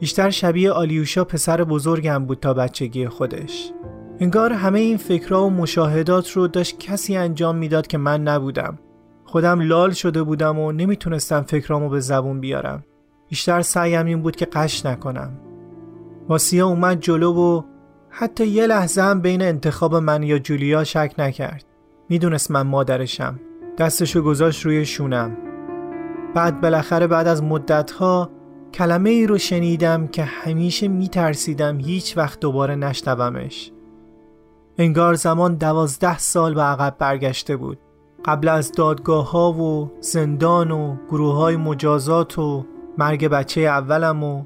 بیشتر 0.00 0.30
شبیه 0.30 0.70
آلیوشا 0.70 1.24
پسر 1.24 1.64
بزرگم 1.64 2.24
بود 2.24 2.40
تا 2.40 2.54
بچگی 2.54 3.08
خودش. 3.08 3.72
انگار 4.20 4.52
همه 4.52 4.78
این 4.78 4.96
فکرها 4.96 5.46
و 5.46 5.50
مشاهدات 5.50 6.30
رو 6.30 6.48
داشت 6.48 6.78
کسی 6.78 7.16
انجام 7.16 7.56
می‌داد 7.56 7.86
که 7.86 7.98
من 7.98 8.22
نبودم. 8.22 8.78
خودم 9.24 9.60
لال 9.60 9.90
شده 9.90 10.22
بودم 10.22 10.58
و 10.58 10.72
نمی‌تونستم 10.72 11.42
فکرامو 11.42 11.88
به 11.88 12.00
زبون 12.00 12.40
بیارم. 12.40 12.84
بیشتر 13.28 13.62
سعیم 13.62 14.06
این 14.06 14.22
بود 14.22 14.36
که 14.36 14.44
قش 14.44 14.86
نکنم. 14.86 15.32
واسیا 16.28 16.66
اومد 16.66 17.00
جلو 17.00 17.32
و 17.32 17.62
حتی 18.10 18.46
یه 18.46 18.66
لحظه 18.66 19.02
هم 19.02 19.20
بین 19.20 19.42
انتخاب 19.42 19.94
من 19.94 20.22
یا 20.22 20.38
جولیا 20.38 20.84
شک 20.84 21.14
نکرد. 21.18 21.64
می‌دونست 22.08 22.50
من 22.50 22.62
مادرشم. 22.62 23.40
دستشو 23.78 24.22
گذاشت 24.22 24.66
روی 24.66 24.86
شونم. 24.86 25.36
بعد 26.34 26.60
بالاخره 26.60 27.06
بعد 27.06 27.28
از 27.28 27.42
مدتها 27.42 28.30
کلمه 28.74 29.10
ای 29.10 29.26
رو 29.26 29.38
شنیدم 29.38 30.06
که 30.06 30.24
همیشه 30.24 30.88
میترسیدم 30.88 31.78
هیچ 31.78 32.16
وقت 32.16 32.40
دوباره 32.40 32.74
نشنومش. 32.74 33.72
انگار 34.80 35.14
زمان 35.14 35.54
دوازده 35.54 36.18
سال 36.18 36.54
به 36.54 36.62
عقب 36.62 36.96
برگشته 36.98 37.56
بود. 37.56 37.78
قبل 38.24 38.48
از 38.48 38.72
دادگاه 38.72 39.30
ها 39.30 39.52
و 39.52 39.90
زندان 40.00 40.70
و 40.70 40.96
گروه 41.08 41.34
های 41.34 41.56
مجازات 41.56 42.38
و 42.38 42.64
مرگ 42.98 43.28
بچه 43.28 43.60
اولم 43.60 44.24
و 44.24 44.44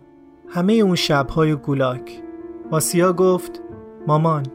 همه 0.48 0.72
اون 0.72 0.94
شبهای 0.94 1.54
گولاک. 1.54 2.22
واسیا 2.70 3.12
گفت 3.12 3.62
مامان 4.06 4.46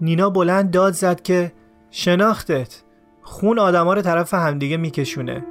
نینا 0.00 0.30
بلند 0.30 0.70
داد 0.70 0.92
زد 0.92 1.22
که 1.22 1.52
شناختت 1.90 2.82
خون 3.22 3.58
آدما 3.58 3.94
رو 3.94 4.02
طرف 4.02 4.34
همدیگه 4.34 4.76
میکشونه. 4.76 5.46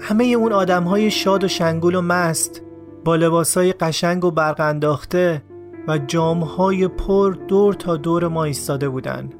همه 0.00 0.24
اون 0.24 0.52
آدم 0.52 0.84
های 0.84 1.10
شاد 1.10 1.44
و 1.44 1.48
شنگول 1.48 1.94
و 1.94 2.00
مست 2.00 2.62
با 3.04 3.16
لباس 3.16 3.56
های 3.56 3.72
قشنگ 3.72 4.24
و 4.24 4.30
برق 4.30 4.60
انداخته 4.60 5.42
و 5.88 5.98
جام 5.98 6.40
های 6.40 6.88
پر 6.88 7.32
دور 7.48 7.74
تا 7.74 7.96
دور 7.96 8.28
ما 8.28 8.44
ایستاده 8.44 8.88
بودن 8.88 9.30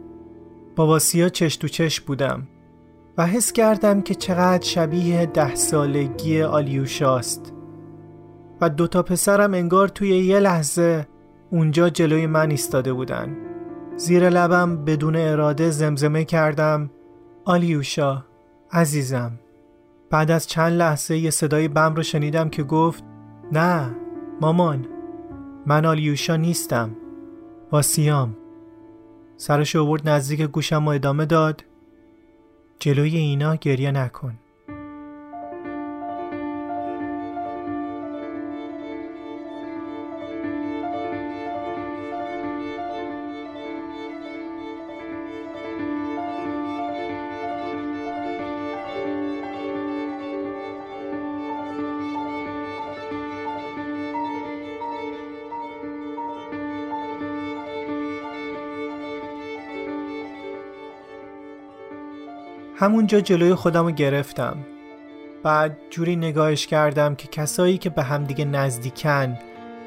با 0.76 0.86
واسیا 0.86 1.28
چش 1.28 1.56
تو 1.56 1.68
چش 1.68 2.00
بودم 2.00 2.46
و 3.18 3.26
حس 3.26 3.52
کردم 3.52 4.02
که 4.02 4.14
چقدر 4.14 4.64
شبیه 4.64 5.26
ده 5.26 5.54
سالگی 5.54 6.42
آلیوشاست 6.42 7.52
و 8.60 8.70
دوتا 8.70 9.02
پسرم 9.02 9.54
انگار 9.54 9.88
توی 9.88 10.08
یه 10.08 10.40
لحظه 10.40 11.06
اونجا 11.50 11.88
جلوی 11.88 12.26
من 12.26 12.50
ایستاده 12.50 12.92
بودن. 12.92 13.36
زیر 13.96 14.28
لبم 14.28 14.84
بدون 14.84 15.16
اراده 15.16 15.70
زمزمه 15.70 16.24
کردم 16.24 16.90
آلیوشا 17.44 18.24
عزیزم. 18.72 19.32
بعد 20.10 20.30
از 20.30 20.46
چند 20.46 20.72
لحظه 20.72 21.16
یه 21.16 21.30
صدای 21.30 21.68
بم 21.68 21.94
رو 21.94 22.02
شنیدم 22.02 22.48
که 22.48 22.62
گفت 22.62 23.04
نه 23.52 23.94
مامان. 24.40 24.86
من 25.66 25.86
آلیوشا 25.86 26.36
نیستم. 26.36 26.96
واسیام. 27.72 28.36
سرش 29.36 29.76
آورد 29.76 30.08
نزدیک 30.08 30.40
گوشم 30.40 30.84
و 30.84 30.88
ادامه 30.88 31.26
داد. 31.26 31.64
جلوی 32.78 33.16
اینا 33.16 33.56
گریه 33.56 33.90
نکن. 33.90 34.38
همونجا 62.84 63.20
جلوی 63.20 63.54
خودم 63.54 63.84
رو 63.84 63.90
گرفتم. 63.90 64.56
بعد 65.42 65.78
جوری 65.90 66.16
نگاهش 66.16 66.66
کردم 66.66 67.14
که 67.14 67.28
کسایی 67.28 67.78
که 67.78 67.90
به 67.90 68.02
همدیگه 68.02 68.44
نزدیکن 68.44 69.38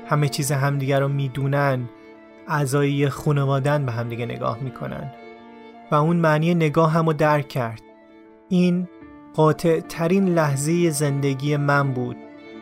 همه 0.08 0.30
چیز 0.30 0.52
همدیگه 0.52 1.00
رو 1.00 1.08
می‌دونن 1.08 1.90
اعضای 2.48 3.10
خانوادن 3.10 3.86
به 3.86 3.92
همدیگه 3.92 4.26
نگاه 4.26 4.60
می‌کنن. 4.62 5.12
و 5.92 5.96
اون 5.96 6.18
معنی 6.18 6.56
نگاه 6.56 6.92
هم 6.92 7.06
رو 7.06 7.14
درک 7.14 7.48
کرد. 7.48 7.82
این 8.50 8.88
قاطع 9.34 9.80
ترین 9.80 10.30
لحظه 10.30 10.90
زندگی 10.90 11.58
من 11.58 11.92
بود. 11.92 12.18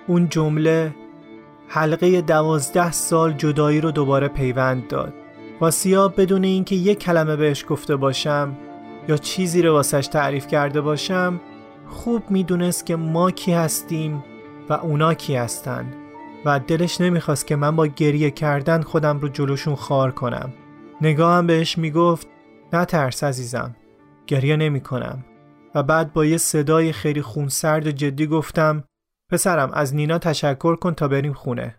اون 0.08 0.30
جمله 0.30 0.95
حلقه 1.67 2.21
دوازده 2.21 2.91
سال 2.91 3.34
جدایی 3.34 3.82
رو 3.82 3.91
دوباره 3.91 4.28
پیوند 4.28 4.88
داد. 4.88 5.13
واسیا 5.62 6.08
بدون 6.08 6.43
اینکه 6.43 6.76
یک 6.76 7.00
کلمه 7.00 7.36
بهش 7.36 7.65
گفته 7.69 7.95
باشم 7.95 8.58
یا 9.08 9.18
چیزی 9.18 9.62
رو 9.62 9.74
واسش 9.74 10.08
تعریف 10.08 10.48
کرده 10.48 10.82
باشم 10.82 11.39
خوب 11.88 12.32
می‌دونست 12.32 12.86
که 12.86 12.96
ما 12.96 13.32
کی 13.32 13.54
هستیم 13.54 14.24
و 14.70 14.74
اونا 14.74 15.13
کی 15.13 15.36
هستن 15.36 15.94
و 16.46 16.60
دلش 16.60 17.02
نمی‌خواست 17.02 17.48
که 17.48 17.56
من 17.56 17.76
با 17.76 17.88
گریه 17.88 18.32
کردن 18.32 18.82
خودم 18.82 19.20
رو 19.20 19.28
جلوشون 19.28 19.76
خار 19.76 20.12
کنم. 20.12 20.54
نگاهم 21.02 21.48
بهش 21.48 21.78
می‌گفت 21.78 22.28
نترس 22.74 23.24
عزیزم 23.24 23.76
گریه 24.28 24.56
نمی 24.56 24.82
کنم 24.82 25.26
و 25.76 25.84
بعد 25.84 26.13
با 26.13 26.26
یه 26.26 26.38
صدای 26.38 26.91
خیلی 26.91 27.22
خونسرد 27.22 27.88
و 27.88 27.91
جدی 27.91 28.28
گفتم 28.28 28.84
پسرم 29.32 29.72
از 29.74 29.96
نینا 29.96 30.18
تشکر 30.18 30.76
کن 30.76 30.94
تا 30.94 31.08
بریم 31.08 31.34
خونه. 31.34 31.76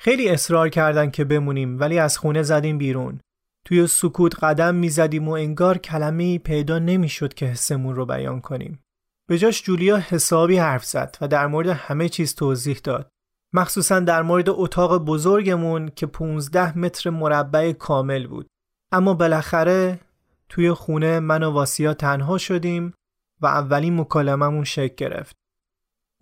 خیلی 0.00 0.28
اصرار 0.28 0.68
کردن 0.68 1.10
که 1.10 1.24
بمونیم 1.24 1.80
ولی 1.80 1.98
از 1.98 2.18
خونه 2.18 2.42
زدیم 2.42 2.78
بیرون. 2.78 3.20
توی 3.64 3.86
سکوت 3.86 4.44
قدم 4.44 4.74
می‌زدیم 4.74 5.28
و 5.28 5.32
انگار 5.32 5.78
کلمه 5.78 6.38
پیدا 6.38 6.78
نمی‌شد 6.78 7.34
که 7.34 7.46
حسمون 7.46 7.94
رو 7.94 8.06
بیان 8.06 8.40
کنیم. 8.40 8.80
به 9.28 9.38
جاش 9.38 9.62
جولیا 9.62 9.96
حسابی 9.96 10.56
حرف 10.56 10.84
زد 10.84 11.16
و 11.20 11.28
در 11.28 11.46
مورد 11.46 11.68
همه 11.68 12.08
چیز 12.08 12.34
توضیح 12.34 12.80
داد. 12.84 13.10
مخصوصا 13.52 14.00
در 14.00 14.22
مورد 14.22 14.48
اتاق 14.48 15.04
بزرگمون 15.04 15.88
که 15.96 16.06
15 16.06 16.78
متر 16.78 17.10
مربع 17.10 17.72
کامل 17.72 18.26
بود. 18.26 18.46
اما 18.92 19.14
بالاخره 19.14 20.00
توی 20.48 20.72
خونه 20.72 21.20
من 21.20 21.42
و 21.42 21.50
واسیا 21.50 21.94
تنها 21.94 22.38
شدیم 22.38 22.94
و 23.40 23.46
اولین 23.46 24.00
مکالممون 24.00 24.64
شکل 24.64 24.94
گرفت. 24.96 25.36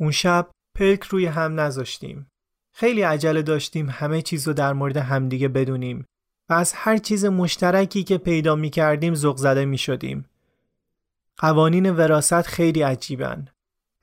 اون 0.00 0.10
شب 0.10 0.50
پلک 0.74 1.02
روی 1.02 1.26
هم 1.26 1.60
نذاشتیم. 1.60 2.26
خیلی 2.74 3.02
عجله 3.02 3.42
داشتیم 3.42 3.90
همه 3.90 4.22
چیز 4.22 4.48
رو 4.48 4.54
در 4.54 4.72
مورد 4.72 4.96
همدیگه 4.96 5.48
بدونیم 5.48 6.04
و 6.48 6.54
از 6.54 6.72
هر 6.76 6.96
چیز 6.96 7.24
مشترکی 7.24 8.04
که 8.04 8.18
پیدا 8.18 8.54
می 8.54 8.70
کردیم 8.70 9.14
زغ 9.14 9.36
زده 9.36 9.64
می 9.64 9.78
شدیم. 9.78 10.24
قوانین 11.36 11.90
وراست 11.90 12.42
خیلی 12.42 12.82
عجیبن. 12.82 13.48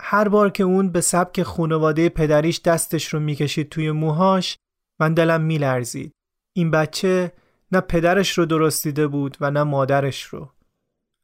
هر 0.01 0.27
بار 0.27 0.49
که 0.49 0.63
اون 0.63 0.89
به 0.89 1.01
سبک 1.01 1.43
خانواده 1.43 2.10
پدریش 2.10 2.62
دستش 2.62 3.13
رو 3.13 3.19
می‌کشید 3.19 3.69
توی 3.69 3.91
موهاش 3.91 4.58
من 4.99 5.13
دلم 5.13 5.41
میلرزید. 5.41 6.12
این 6.53 6.71
بچه 6.71 7.31
نه 7.71 7.81
پدرش 7.81 8.38
رو 8.38 8.45
درست 8.45 8.84
دیده 8.84 9.08
بود 9.08 9.38
و 9.41 9.51
نه 9.51 9.63
مادرش 9.63 10.23
رو. 10.23 10.49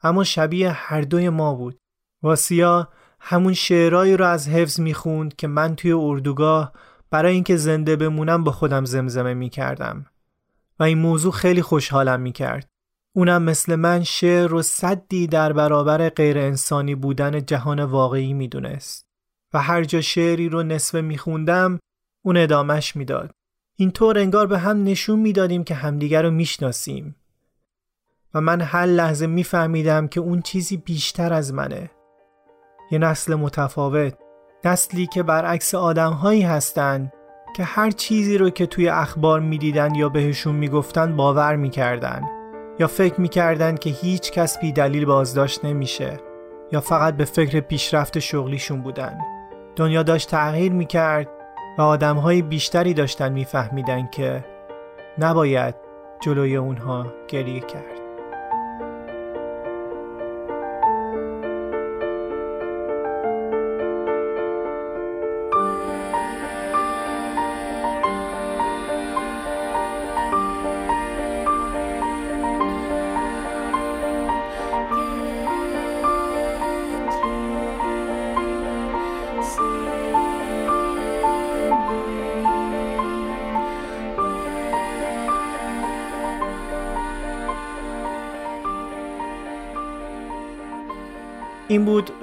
اما 0.03 0.23
شبیه 0.23 0.71
هر 0.71 1.01
دوی 1.01 1.29
ما 1.29 1.53
بود. 1.53 1.77
واسیا 2.21 2.87
همون 3.19 3.53
شعرهایی 3.53 4.17
رو 4.17 4.25
از 4.25 4.47
حفظ 4.47 4.79
می‌خوند 4.79 5.35
که 5.35 5.47
من 5.47 5.75
توی 5.75 5.91
اردوگاه 5.91 6.73
برای 7.09 7.33
اینکه 7.33 7.57
زنده 7.57 7.95
بمونم 7.95 8.43
با 8.43 8.51
خودم 8.51 8.85
زمزمه 8.85 9.33
می‌کردم. 9.33 10.05
و 10.81 10.83
این 10.83 10.97
موضوع 10.97 11.31
خیلی 11.31 11.61
خوشحالم 11.61 12.19
می‌کرد. 12.19 12.69
اونم 13.13 13.43
مثل 13.43 13.75
من 13.75 14.03
شعر 14.03 14.47
رو 14.47 14.61
صدی 14.61 15.27
در 15.27 15.53
برابر 15.53 16.09
غیر 16.09 16.37
انسانی 16.37 16.95
بودن 16.95 17.45
جهان 17.45 17.83
واقعی 17.83 18.33
می‌دونست 18.33 19.05
و 19.53 19.61
هر 19.61 19.83
جا 19.83 20.01
شعری 20.01 20.49
رو 20.49 20.63
نصفه 20.63 21.01
میخوندم 21.01 21.79
اون 22.21 22.37
ادامش 22.37 22.95
می‌داد. 22.95 23.31
اینطور 23.75 24.19
انگار 24.19 24.47
به 24.47 24.59
هم 24.59 24.83
نشون 24.83 25.19
می‌دادیم 25.19 25.63
که 25.63 25.75
همدیگر 25.75 26.21
رو 26.21 26.31
می‌شناسیم 26.31 27.15
و 28.33 28.41
من 28.41 28.61
هر 28.61 28.85
لحظه 28.85 29.27
میفهمیدم 29.27 30.07
که 30.07 30.19
اون 30.19 30.41
چیزی 30.41 30.77
بیشتر 30.77 31.33
از 31.33 31.53
منه. 31.53 31.91
یه 32.91 32.99
نسل 32.99 33.35
متفاوت 33.35 34.13
نسلی 34.65 35.07
که 35.07 35.23
برعکس 35.23 35.75
آدمهایی 35.75 36.41
هستند 36.41 37.13
که 37.55 37.63
هر 37.63 37.91
چیزی 37.91 38.37
رو 38.37 38.49
که 38.49 38.65
توی 38.65 38.89
اخبار 38.89 39.39
می‌دیدن 39.39 39.95
یا 39.95 40.09
بهشون 40.09 40.55
می‌گفتن 40.55 41.15
باور 41.15 41.55
می‌کردن. 41.55 42.21
یا 42.79 42.87
فکر 42.87 43.21
می‌کردن 43.21 43.75
که 43.75 43.89
هیچ 43.89 44.31
کس 44.31 44.59
بی 44.59 44.71
دلیل 44.71 45.05
بازداشت 45.05 45.65
نمیشه. 45.65 46.19
یا 46.71 46.81
فقط 46.81 47.17
به 47.17 47.25
فکر 47.25 47.59
پیشرفت 47.59 48.19
شغلیشون 48.19 48.81
بودن. 48.81 49.17
دنیا 49.75 50.03
داشت 50.03 50.29
تغییر 50.29 50.71
می‌کرد 50.71 51.27
و 51.77 51.81
آدمهای 51.81 52.41
بیشتری 52.41 52.93
داشتن 52.93 53.31
میفهمیدن 53.31 54.07
که 54.07 54.45
نباید 55.19 55.75
جلوی 56.21 56.55
اونها 56.55 57.05
گریه 57.27 57.59
کرد. 57.59 57.90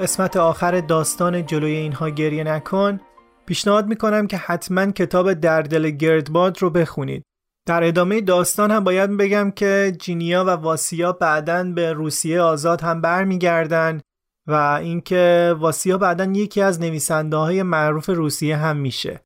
قسمت 0.09 0.37
آخر 0.37 0.81
داستان 0.81 1.47
جلوی 1.47 1.71
اینها 1.71 2.09
گریه 2.09 2.45
نکن 2.45 3.01
پیشنهاد 3.47 3.87
می‌کنم 3.87 4.27
که 4.27 4.37
حتما 4.37 4.91
کتاب 4.91 5.33
دردل 5.33 5.91
گردباد 5.91 6.63
رو 6.63 6.71
بخونید. 6.71 7.23
در 7.67 7.85
ادامه 7.85 8.21
داستان 8.21 8.71
هم 8.71 8.85
باید 8.85 9.17
بگم 9.17 9.51
که 9.51 9.97
جینیا 9.99 10.45
و 10.45 10.51
واسیا 10.51 11.13
بعدا 11.13 11.65
به 11.65 11.93
روسیه 11.93 12.41
آزاد 12.41 12.81
هم 12.81 13.01
برمیگردن 13.01 14.01
و 14.47 14.53
اینکه 14.83 15.55
واسیا 15.59 15.99
بعدا 15.99 16.25
یکی 16.25 16.61
از 16.61 16.81
نویسنده 16.81 17.37
های 17.37 17.63
معروف 17.63 18.09
روسیه 18.09 18.57
هم 18.57 18.77
میشه. 18.77 19.21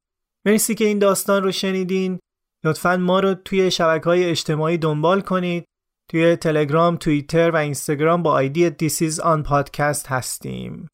مرسی 0.45 0.75
که 0.75 0.85
این 0.85 0.99
داستان 0.99 1.43
رو 1.43 1.53
شنیدین. 1.53 2.19
لطفا 2.65 2.97
ما 2.97 3.21
رو 3.21 3.35
توی 3.35 3.71
شبکه 3.71 4.05
های 4.05 4.25
اجتماعی 4.25 4.79
دنبال 4.79 5.21
کنید. 5.21 5.65
توی 6.13 6.37
تلگرام، 6.37 6.97
توییتر 6.97 7.51
و 7.51 7.57
اینستاگرام 7.57 8.23
با 8.23 8.33
آیدی 8.33 8.71
دیسیز 8.71 9.21
آن 9.21 9.43
پادکست 9.43 10.07
هستیم. 10.07 10.89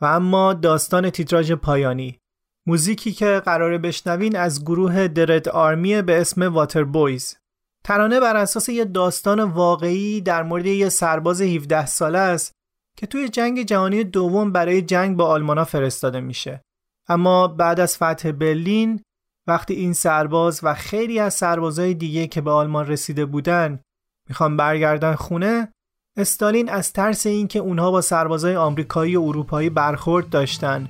و 0.00 0.04
اما 0.04 0.52
داستان 0.52 1.10
تیتراژ 1.10 1.52
پایانی. 1.52 2.18
موزیکی 2.66 3.12
که 3.12 3.42
قراره 3.44 3.78
بشنوین 3.78 4.36
از 4.36 4.64
گروه 4.64 5.08
درد 5.08 5.48
آرمی 5.48 6.02
به 6.02 6.20
اسم 6.20 6.42
واتر 6.42 6.84
بویز 6.84 7.36
ترانه 7.84 8.20
بر 8.20 8.36
اساس 8.36 8.68
یه 8.68 8.84
داستان 8.84 9.40
واقعی 9.40 10.20
در 10.20 10.42
مورد 10.42 10.66
یه 10.66 10.88
سرباز 10.88 11.42
17 11.42 11.86
ساله 11.86 12.18
است 12.18 12.52
که 12.96 13.06
توی 13.06 13.28
جنگ 13.28 13.62
جهانی 13.62 14.04
دوم 14.04 14.52
برای 14.52 14.82
جنگ 14.82 15.16
با 15.16 15.26
آلمانا 15.26 15.64
فرستاده 15.64 16.20
میشه. 16.20 16.62
اما 17.08 17.48
بعد 17.48 17.80
از 17.80 17.96
فتح 17.96 18.32
برلین 18.32 19.00
وقتی 19.46 19.74
این 19.74 19.92
سرباز 19.92 20.60
و 20.62 20.74
خیلی 20.74 21.18
از 21.18 21.34
سربازهای 21.34 21.94
دیگه 21.94 22.26
که 22.26 22.40
به 22.40 22.50
آلمان 22.50 22.86
رسیده 22.86 23.26
بودن 23.26 23.80
می‌خوان 24.28 24.56
برگردن 24.56 25.14
خونه 25.14 25.68
استالین 26.16 26.70
از 26.70 26.92
ترس 26.92 27.26
اینکه 27.26 27.58
اونها 27.58 27.90
با 27.90 28.00
سربازای 28.00 28.56
آمریکایی 28.56 29.16
و 29.16 29.22
اروپایی 29.22 29.70
برخورد 29.70 30.30
داشتن 30.30 30.88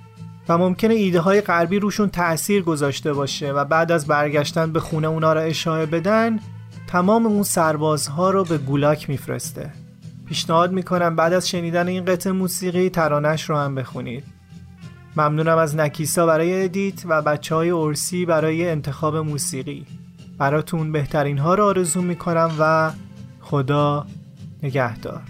و 0.49 0.59
ممکنه 0.59 0.95
ایده 0.95 1.21
های 1.21 1.41
غربی 1.41 1.79
روشون 1.79 2.09
تأثیر 2.09 2.63
گذاشته 2.63 3.13
باشه 3.13 3.53
و 3.53 3.65
بعد 3.65 3.93
از 3.93 4.07
برگشتن 4.07 4.73
به 4.73 4.81
خونه 4.81 5.09
اونا 5.09 5.33
را 5.33 5.41
اشاره 5.41 5.87
بدن 5.87 6.39
تمام 6.87 7.27
اون 7.27 7.43
سربازها 7.43 8.31
رو 8.31 8.45
به 8.45 8.59
گولاک 8.59 9.11
میفرسته. 9.11 9.73
پیشنهاد 10.27 10.73
می‌کنم 10.73 11.17
بعد 11.17 11.33
از 11.33 11.49
شنیدن 11.49 11.89
این 11.89 12.05
قطع 12.05 12.31
موسیقی 12.31 12.89
ترانش 12.89 13.51
رو 13.51 13.57
هم 13.57 13.75
بخونید. 13.75 14.25
ممنونم 15.17 15.59
از 15.59 15.77
نکیسا 15.77 16.27
برای 16.27 16.65
ادیت 16.65 17.03
و 17.07 17.23
بچه 17.23 17.55
های 17.55 17.71
ارسی 17.71 18.27
برای 18.27 18.71
انتخاب 18.71 19.17
موسیقی. 19.17 19.87
براتون 20.39 20.93
بهترین 20.93 21.39
ها 21.39 21.55
رو 21.55 21.65
آرزو 21.65 22.03
می‌کنم 22.03 22.51
و 22.59 22.91
خدا 23.47 24.07
نگهدار. 24.63 25.23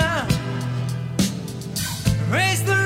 now. 0.00 0.26
Raise 2.30 2.62
the 2.64 2.79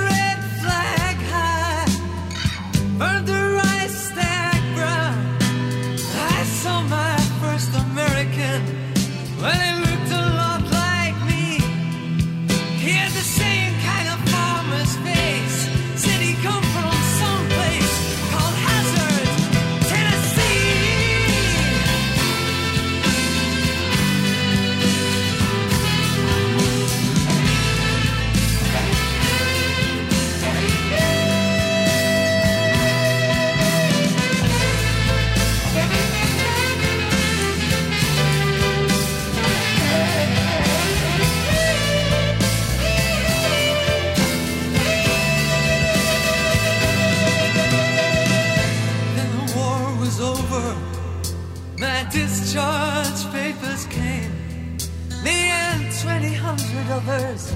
lovers 56.94 57.52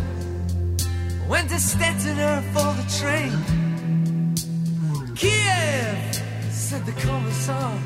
went 1.29 1.49
to 1.49 1.59
Stettina 1.71 2.43
for 2.53 2.71
the 2.79 2.87
train. 2.99 3.33
Kiev, 5.15 5.99
said 6.51 6.85
the 6.87 6.97
commissar, 7.07 7.79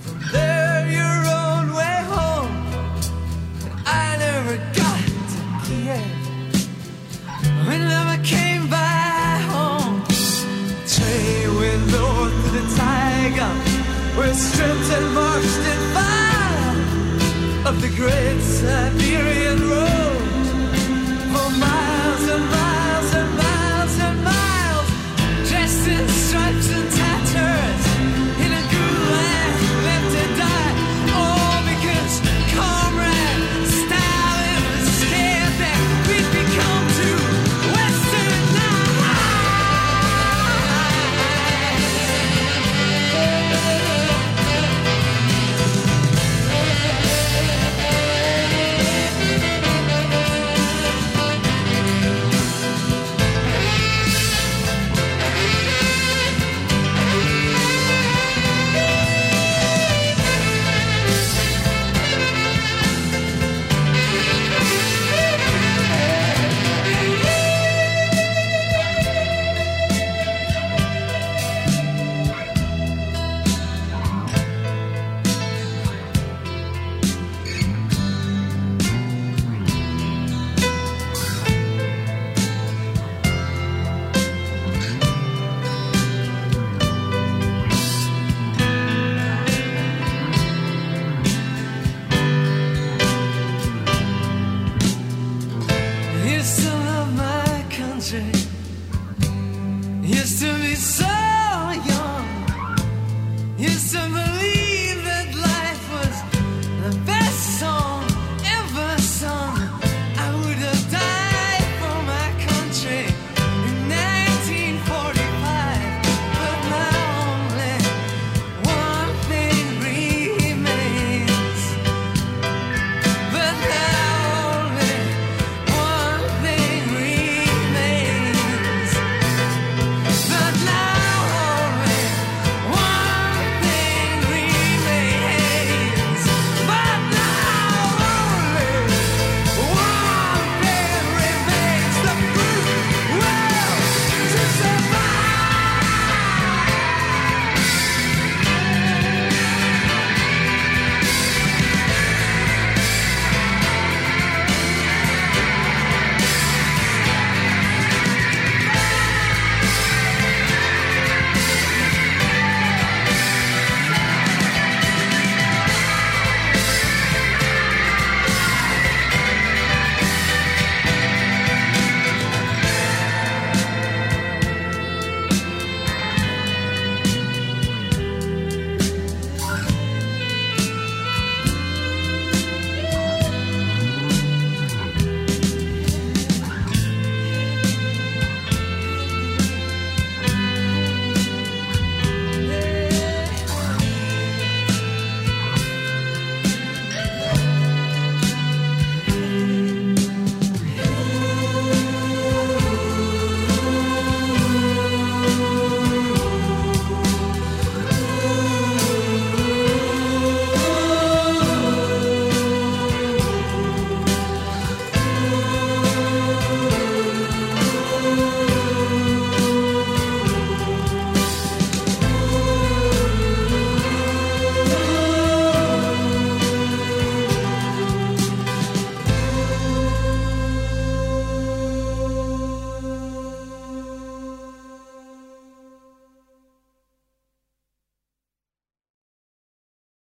from 0.00 0.18
there 0.32 0.80
your 0.98 1.18
own 1.42 1.66
way 1.78 1.98
home. 2.14 2.54
But 3.62 3.74
I 4.04 4.16
never 4.26 4.56
got 4.80 5.04
to 5.32 5.40
Kiev. 5.66 6.14
We 7.66 7.74
never 7.94 8.16
came 8.34 8.64
back 8.70 9.40
home, 9.54 9.96
train 10.94 11.46
went 11.60 11.84
north 11.94 12.36
to 12.42 12.48
the 12.58 12.64
tiger. 12.80 13.52
We're 14.16 14.38
stripped 14.46 14.90
and 14.96 15.06
marched 15.18 15.64
in 15.72 15.80
fire 15.96 16.74
of 17.68 17.74
the 17.82 17.90
great 18.00 18.40
Siberian. 18.40 19.35